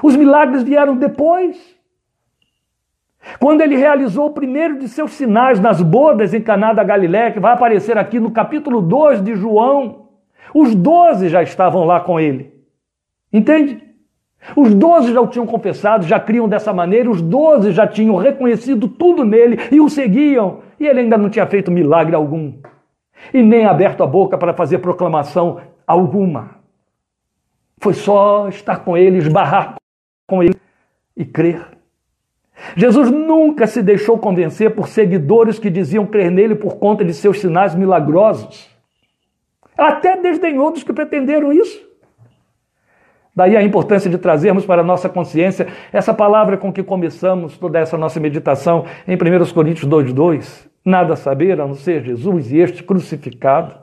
[0.03, 1.79] Os milagres vieram depois.
[3.39, 7.41] Quando ele realizou o primeiro de seus sinais nas bodas em Caná da Galiléia, que
[7.41, 10.09] vai aparecer aqui no capítulo 2 de João,
[10.55, 12.55] os doze já estavam lá com ele.
[13.33, 13.90] Entende?
[14.57, 18.89] Os doze já o tinham confessado, já criam dessa maneira, os doze já tinham reconhecido
[18.89, 22.55] tudo nele e o seguiam, e ele ainda não tinha feito milagre algum,
[23.33, 26.57] e nem aberto a boca para fazer proclamação alguma.
[27.79, 29.77] Foi só estar com ele, esbarrar
[30.27, 30.57] com ele
[31.17, 31.67] e crer.
[32.77, 37.41] Jesus nunca se deixou convencer por seguidores que diziam crer nele por conta de seus
[37.41, 38.69] sinais milagrosos.
[39.77, 41.90] Até desdenhou dos que pretenderam isso.
[43.41, 47.79] Daí a importância de trazermos para a nossa consciência essa palavra com que começamos toda
[47.79, 50.69] essa nossa meditação em 1 Coríntios 2,2.
[50.85, 53.75] Nada saber a não ser Jesus e este crucificado.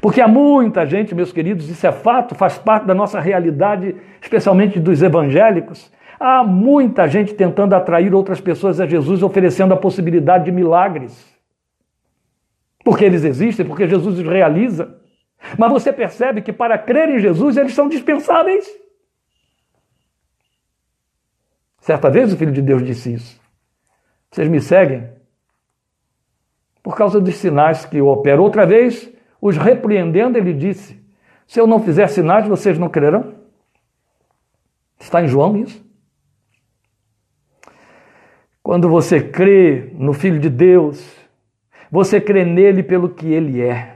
[0.00, 4.78] Porque há muita gente, meus queridos, isso é fato, faz parte da nossa realidade, especialmente
[4.78, 5.90] dos evangélicos.
[6.20, 11.36] Há muita gente tentando atrair outras pessoas a Jesus, oferecendo a possibilidade de milagres.
[12.84, 15.04] Porque eles existem, porque Jesus os realiza.
[15.58, 18.66] Mas você percebe que para crer em Jesus eles são dispensáveis.
[21.80, 23.40] Certa vez o Filho de Deus disse isso.
[24.30, 25.08] Vocês me seguem
[26.82, 28.42] por causa dos sinais que eu opero.
[28.42, 31.00] Outra vez, os repreendendo, ele disse:
[31.46, 33.34] Se eu não fizer sinais, vocês não crerão?
[34.98, 35.84] Está em João isso?
[38.62, 41.14] Quando você crê no Filho de Deus,
[41.90, 43.95] você crê nele pelo que ele é,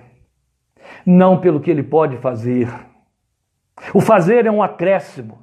[1.05, 2.69] não pelo que ele pode fazer.
[3.95, 5.39] O fazer é um acréscimo,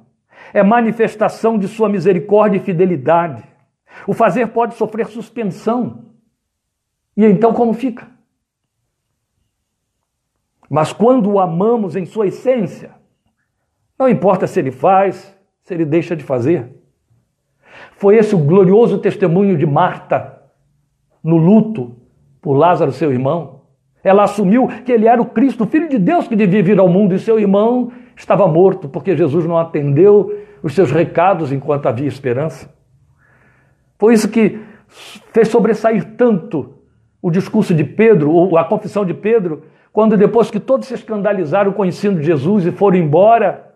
[0.52, 3.44] é manifestação de sua misericórdia e fidelidade.
[4.06, 6.06] O fazer pode sofrer suspensão.
[7.16, 8.08] E então como fica?
[10.70, 12.94] Mas quando o amamos em sua essência,
[13.98, 16.74] não importa se ele faz, se ele deixa de fazer.
[17.92, 20.42] Foi esse o glorioso testemunho de Marta
[21.22, 21.96] no luto
[22.40, 23.57] por Lázaro, seu irmão.
[24.02, 26.88] Ela assumiu que ele era o Cristo, o Filho de Deus que devia vir ao
[26.88, 32.06] mundo, e seu irmão estava morto porque Jesus não atendeu os seus recados enquanto havia
[32.06, 32.72] esperança.
[33.98, 34.58] Foi isso que
[35.32, 36.74] fez sobressair tanto
[37.20, 41.72] o discurso de Pedro, ou a confissão de Pedro, quando depois que todos se escandalizaram
[41.72, 43.74] com o ensino de Jesus e foram embora,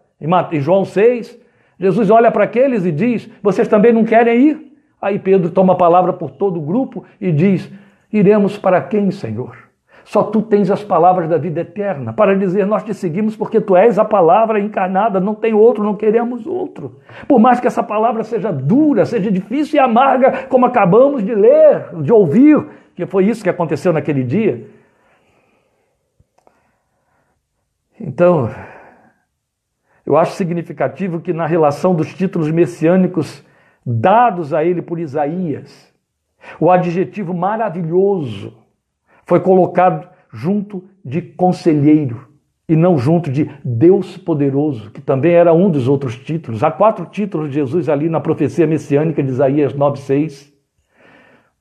[0.52, 1.40] em João 6,
[1.78, 4.72] Jesus olha para aqueles e diz: Vocês também não querem ir?
[5.00, 7.68] Aí Pedro toma a palavra por todo o grupo e diz:
[8.12, 9.71] Iremos para quem, Senhor?
[10.04, 13.76] Só tu tens as palavras da vida eterna para dizer: Nós te seguimos porque tu
[13.76, 17.00] és a palavra encarnada, não tem outro, não queremos outro.
[17.28, 21.94] Por mais que essa palavra seja dura, seja difícil e amarga, como acabamos de ler,
[22.02, 24.66] de ouvir, que foi isso que aconteceu naquele dia.
[28.00, 28.50] Então,
[30.04, 33.44] eu acho significativo que na relação dos títulos messiânicos
[33.86, 35.92] dados a ele por Isaías,
[36.58, 38.61] o adjetivo maravilhoso
[39.32, 42.28] foi colocado junto de conselheiro
[42.68, 46.62] e não junto de Deus poderoso, que também era um dos outros títulos.
[46.62, 50.52] Há quatro títulos de Jesus ali na profecia messiânica de Isaías 9:6.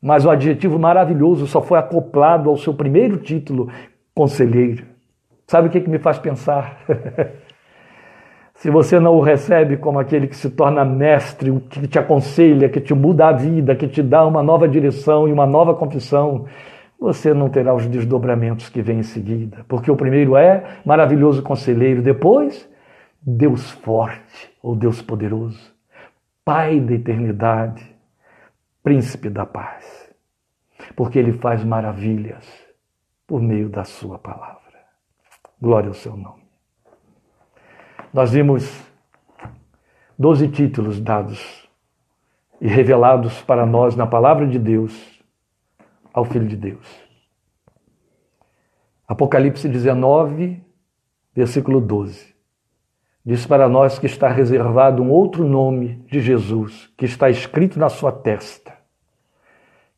[0.01, 3.69] Mas o adjetivo maravilhoso só foi acoplado ao seu primeiro título,
[4.13, 4.83] conselheiro.
[5.47, 6.77] Sabe o que, que me faz pensar?
[8.53, 12.81] Se você não o recebe como aquele que se torna mestre, que te aconselha, que
[12.81, 16.45] te muda a vida, que te dá uma nova direção e uma nova confissão,
[17.01, 19.65] você não terá os desdobramentos que vêm em seguida.
[19.67, 22.69] Porque o primeiro é maravilhoso conselheiro, depois,
[23.19, 25.71] Deus forte ou Deus poderoso,
[26.45, 27.89] Pai da eternidade,
[28.83, 30.13] Príncipe da paz.
[30.95, 32.47] Porque Ele faz maravilhas
[33.25, 34.59] por meio da Sua palavra.
[35.59, 36.43] Glória ao Seu nome.
[38.13, 38.83] Nós vimos
[40.17, 41.67] doze títulos dados
[42.59, 45.20] e revelados para nós na palavra de Deus
[46.13, 47.11] ao Filho de Deus.
[49.07, 50.63] Apocalipse 19,
[51.35, 52.33] versículo 12.
[53.25, 57.89] diz para nós que está reservado um outro nome de Jesus, que está escrito na
[57.89, 58.73] sua testa,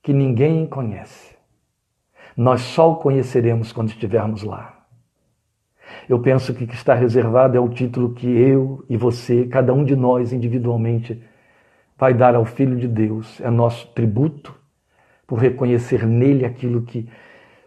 [0.02, 1.36] que ninguém conhece.
[2.36, 4.84] Nós só o conheceremos quando estivermos lá.
[6.10, 9.74] Eu penso que o que está reservado é o título que eu e você, cada
[9.74, 11.22] um de nós individualmente,
[11.98, 13.40] vai dar ao Filho de Deus.
[13.42, 14.63] É nosso tributo
[15.26, 17.10] por reconhecer nele aquilo que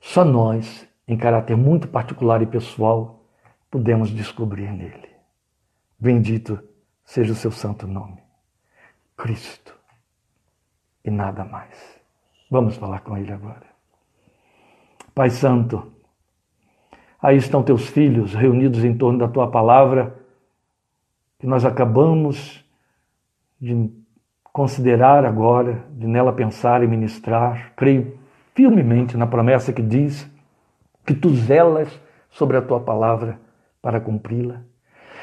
[0.01, 3.25] só nós, em caráter muito particular e pessoal,
[3.71, 5.09] podemos descobrir nele.
[5.99, 6.59] Bendito
[7.05, 8.23] seja o seu santo nome,
[9.17, 9.75] Cristo,
[11.05, 12.01] e nada mais.
[12.51, 13.67] Vamos falar com ele agora.
[15.15, 15.97] Pai Santo,
[17.21, 20.17] Aí estão teus filhos reunidos em torno da tua palavra,
[21.39, 22.65] que nós acabamos
[23.61, 23.91] de
[24.57, 27.75] considerar agora, de nela pensar e ministrar.
[27.77, 28.17] Creio
[28.55, 30.27] firmemente na promessa que diz
[31.05, 32.01] que tu zelas
[32.31, 33.39] sobre a tua palavra
[33.83, 34.63] para cumpri-la,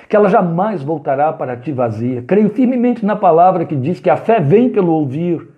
[0.08, 2.22] que ela jamais voltará para ti vazia.
[2.22, 5.50] Creio firmemente na palavra que diz que a fé vem pelo ouvir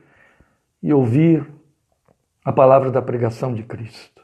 [0.82, 1.46] e ouvir
[2.46, 4.22] a palavra da pregação de Cristo.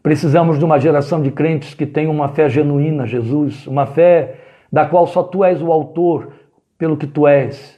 [0.00, 4.36] Precisamos de uma geração de crentes que tenham uma fé genuína, Jesus, uma fé
[4.70, 6.34] da qual só tu és o autor,
[6.78, 7.77] pelo que tu és,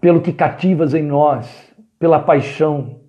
[0.00, 3.00] pelo que cativas em nós, pela paixão.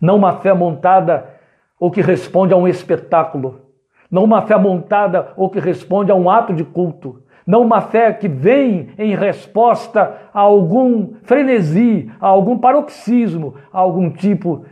[0.00, 1.38] Não uma fé montada
[1.78, 3.62] ou que responde a um espetáculo,
[4.10, 8.12] não uma fé montada ou que responde a um ato de culto, não uma fé
[8.12, 14.64] que vem em resposta a algum frenesi, a algum paroxismo, a algum tipo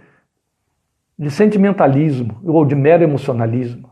[1.19, 3.88] de sentimentalismo ou de mero emocionalismo,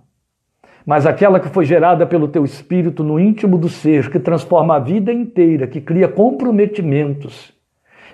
[0.86, 4.78] mas aquela que foi gerada pelo teu espírito no íntimo do ser, que transforma a
[4.78, 7.52] vida inteira, que cria comprometimentos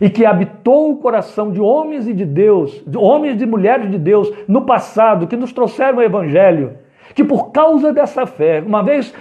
[0.00, 3.98] e que habitou o coração de homens e de Deus, de homens e mulheres de
[3.98, 6.78] Deus no passado, que nos trouxeram o evangelho,
[7.14, 9.14] que por causa dessa fé, uma vez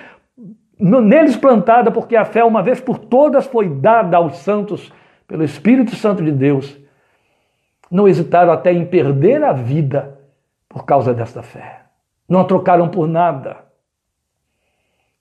[0.80, 4.94] neles plantada, porque a fé uma vez por todas foi dada aos santos
[5.28, 6.80] pelo Espírito Santo de Deus,
[7.92, 10.18] não hesitaram até em perder a vida
[10.70, 11.82] por causa desta fé.
[12.32, 13.58] Não trocaram por nada.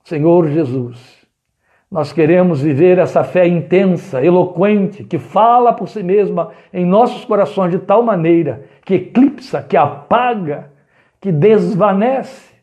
[0.04, 1.26] Senhor Jesus,
[1.90, 7.72] nós queremos viver essa fé intensa, eloquente, que fala por si mesma em nossos corações
[7.72, 10.70] de tal maneira que eclipsa, que apaga,
[11.20, 12.54] que desvanece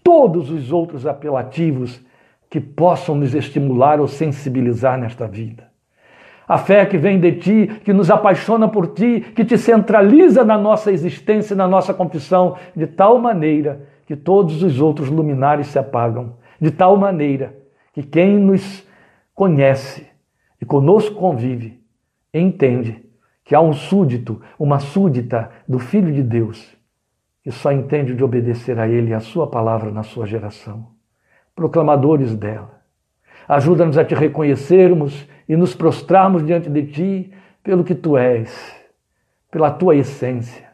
[0.00, 2.00] todos os outros apelativos
[2.48, 5.71] que possam nos estimular ou sensibilizar nesta vida.
[6.52, 10.58] A fé que vem de ti, que nos apaixona por ti, que te centraliza na
[10.58, 16.36] nossa existência, na nossa confissão, de tal maneira que todos os outros luminares se apagam,
[16.60, 17.56] de tal maneira
[17.94, 18.86] que quem nos
[19.34, 20.06] conhece
[20.60, 21.80] e conosco convive,
[22.34, 23.02] entende
[23.46, 26.76] que há um súdito, uma súdita do Filho de Deus,
[27.42, 30.88] que só entende de obedecer a Ele e a Sua palavra na sua geração,
[31.56, 32.81] proclamadores dela.
[33.48, 37.32] Ajuda-nos a te reconhecermos e nos prostrarmos diante de Ti
[37.62, 38.74] pelo que Tu és,
[39.50, 40.70] pela Tua essência.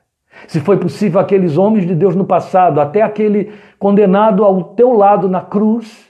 [0.46, 5.28] Se foi possível aqueles homens de Deus no passado, até aquele condenado ao Teu lado
[5.28, 6.08] na cruz,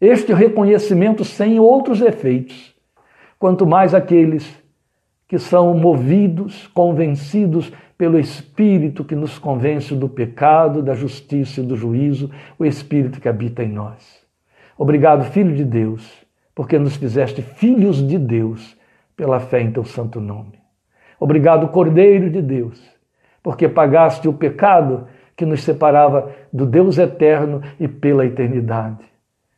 [0.00, 2.74] este reconhecimento sem outros efeitos,
[3.38, 4.48] quanto mais aqueles
[5.26, 11.76] que são movidos, convencidos pelo Espírito que nos convence do pecado, da justiça e do
[11.76, 14.27] juízo, o Espírito que habita em nós.
[14.78, 16.24] Obrigado, Filho de Deus,
[16.54, 18.78] porque nos fizeste filhos de Deus
[19.16, 20.60] pela fé em teu santo nome.
[21.18, 22.80] Obrigado, Cordeiro de Deus,
[23.42, 29.04] porque pagaste o pecado que nos separava do Deus eterno e pela eternidade.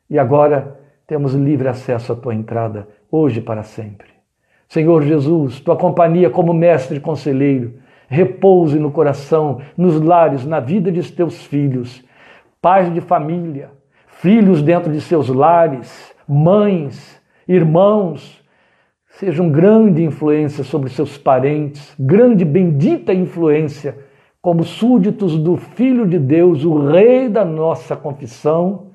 [0.09, 4.09] E agora temos livre acesso à tua entrada, hoje para sempre.
[4.68, 7.75] Senhor Jesus, tua companhia como mestre e conselheiro,
[8.09, 12.03] repouse no coração, nos lares, na vida de teus filhos,
[12.62, 13.71] pais de família,
[14.21, 17.18] filhos dentro de seus lares, mães,
[17.49, 18.45] irmãos,
[19.09, 23.97] sejam grande influência sobre seus parentes, grande bendita influência
[24.43, 28.89] como súditos do Filho de Deus, o Rei da nossa confissão,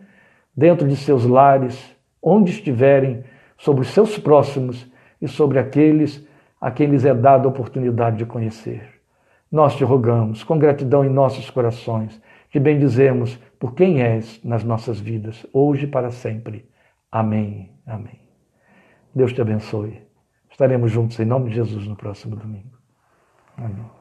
[0.55, 3.23] dentro de seus lares, onde estiverem,
[3.57, 4.87] sobre os seus próximos
[5.19, 6.23] e sobre aqueles
[6.61, 8.95] a quem lhes é dada a oportunidade de conhecer.
[9.51, 12.21] Nós te rogamos, com gratidão em nossos corações,
[12.51, 16.69] te bendizemos por quem és nas nossas vidas, hoje e para sempre.
[17.11, 17.73] Amém.
[17.85, 18.19] Amém.
[19.13, 20.01] Deus te abençoe.
[20.49, 22.77] Estaremos juntos em nome de Jesus no próximo domingo.
[23.57, 23.94] Amém.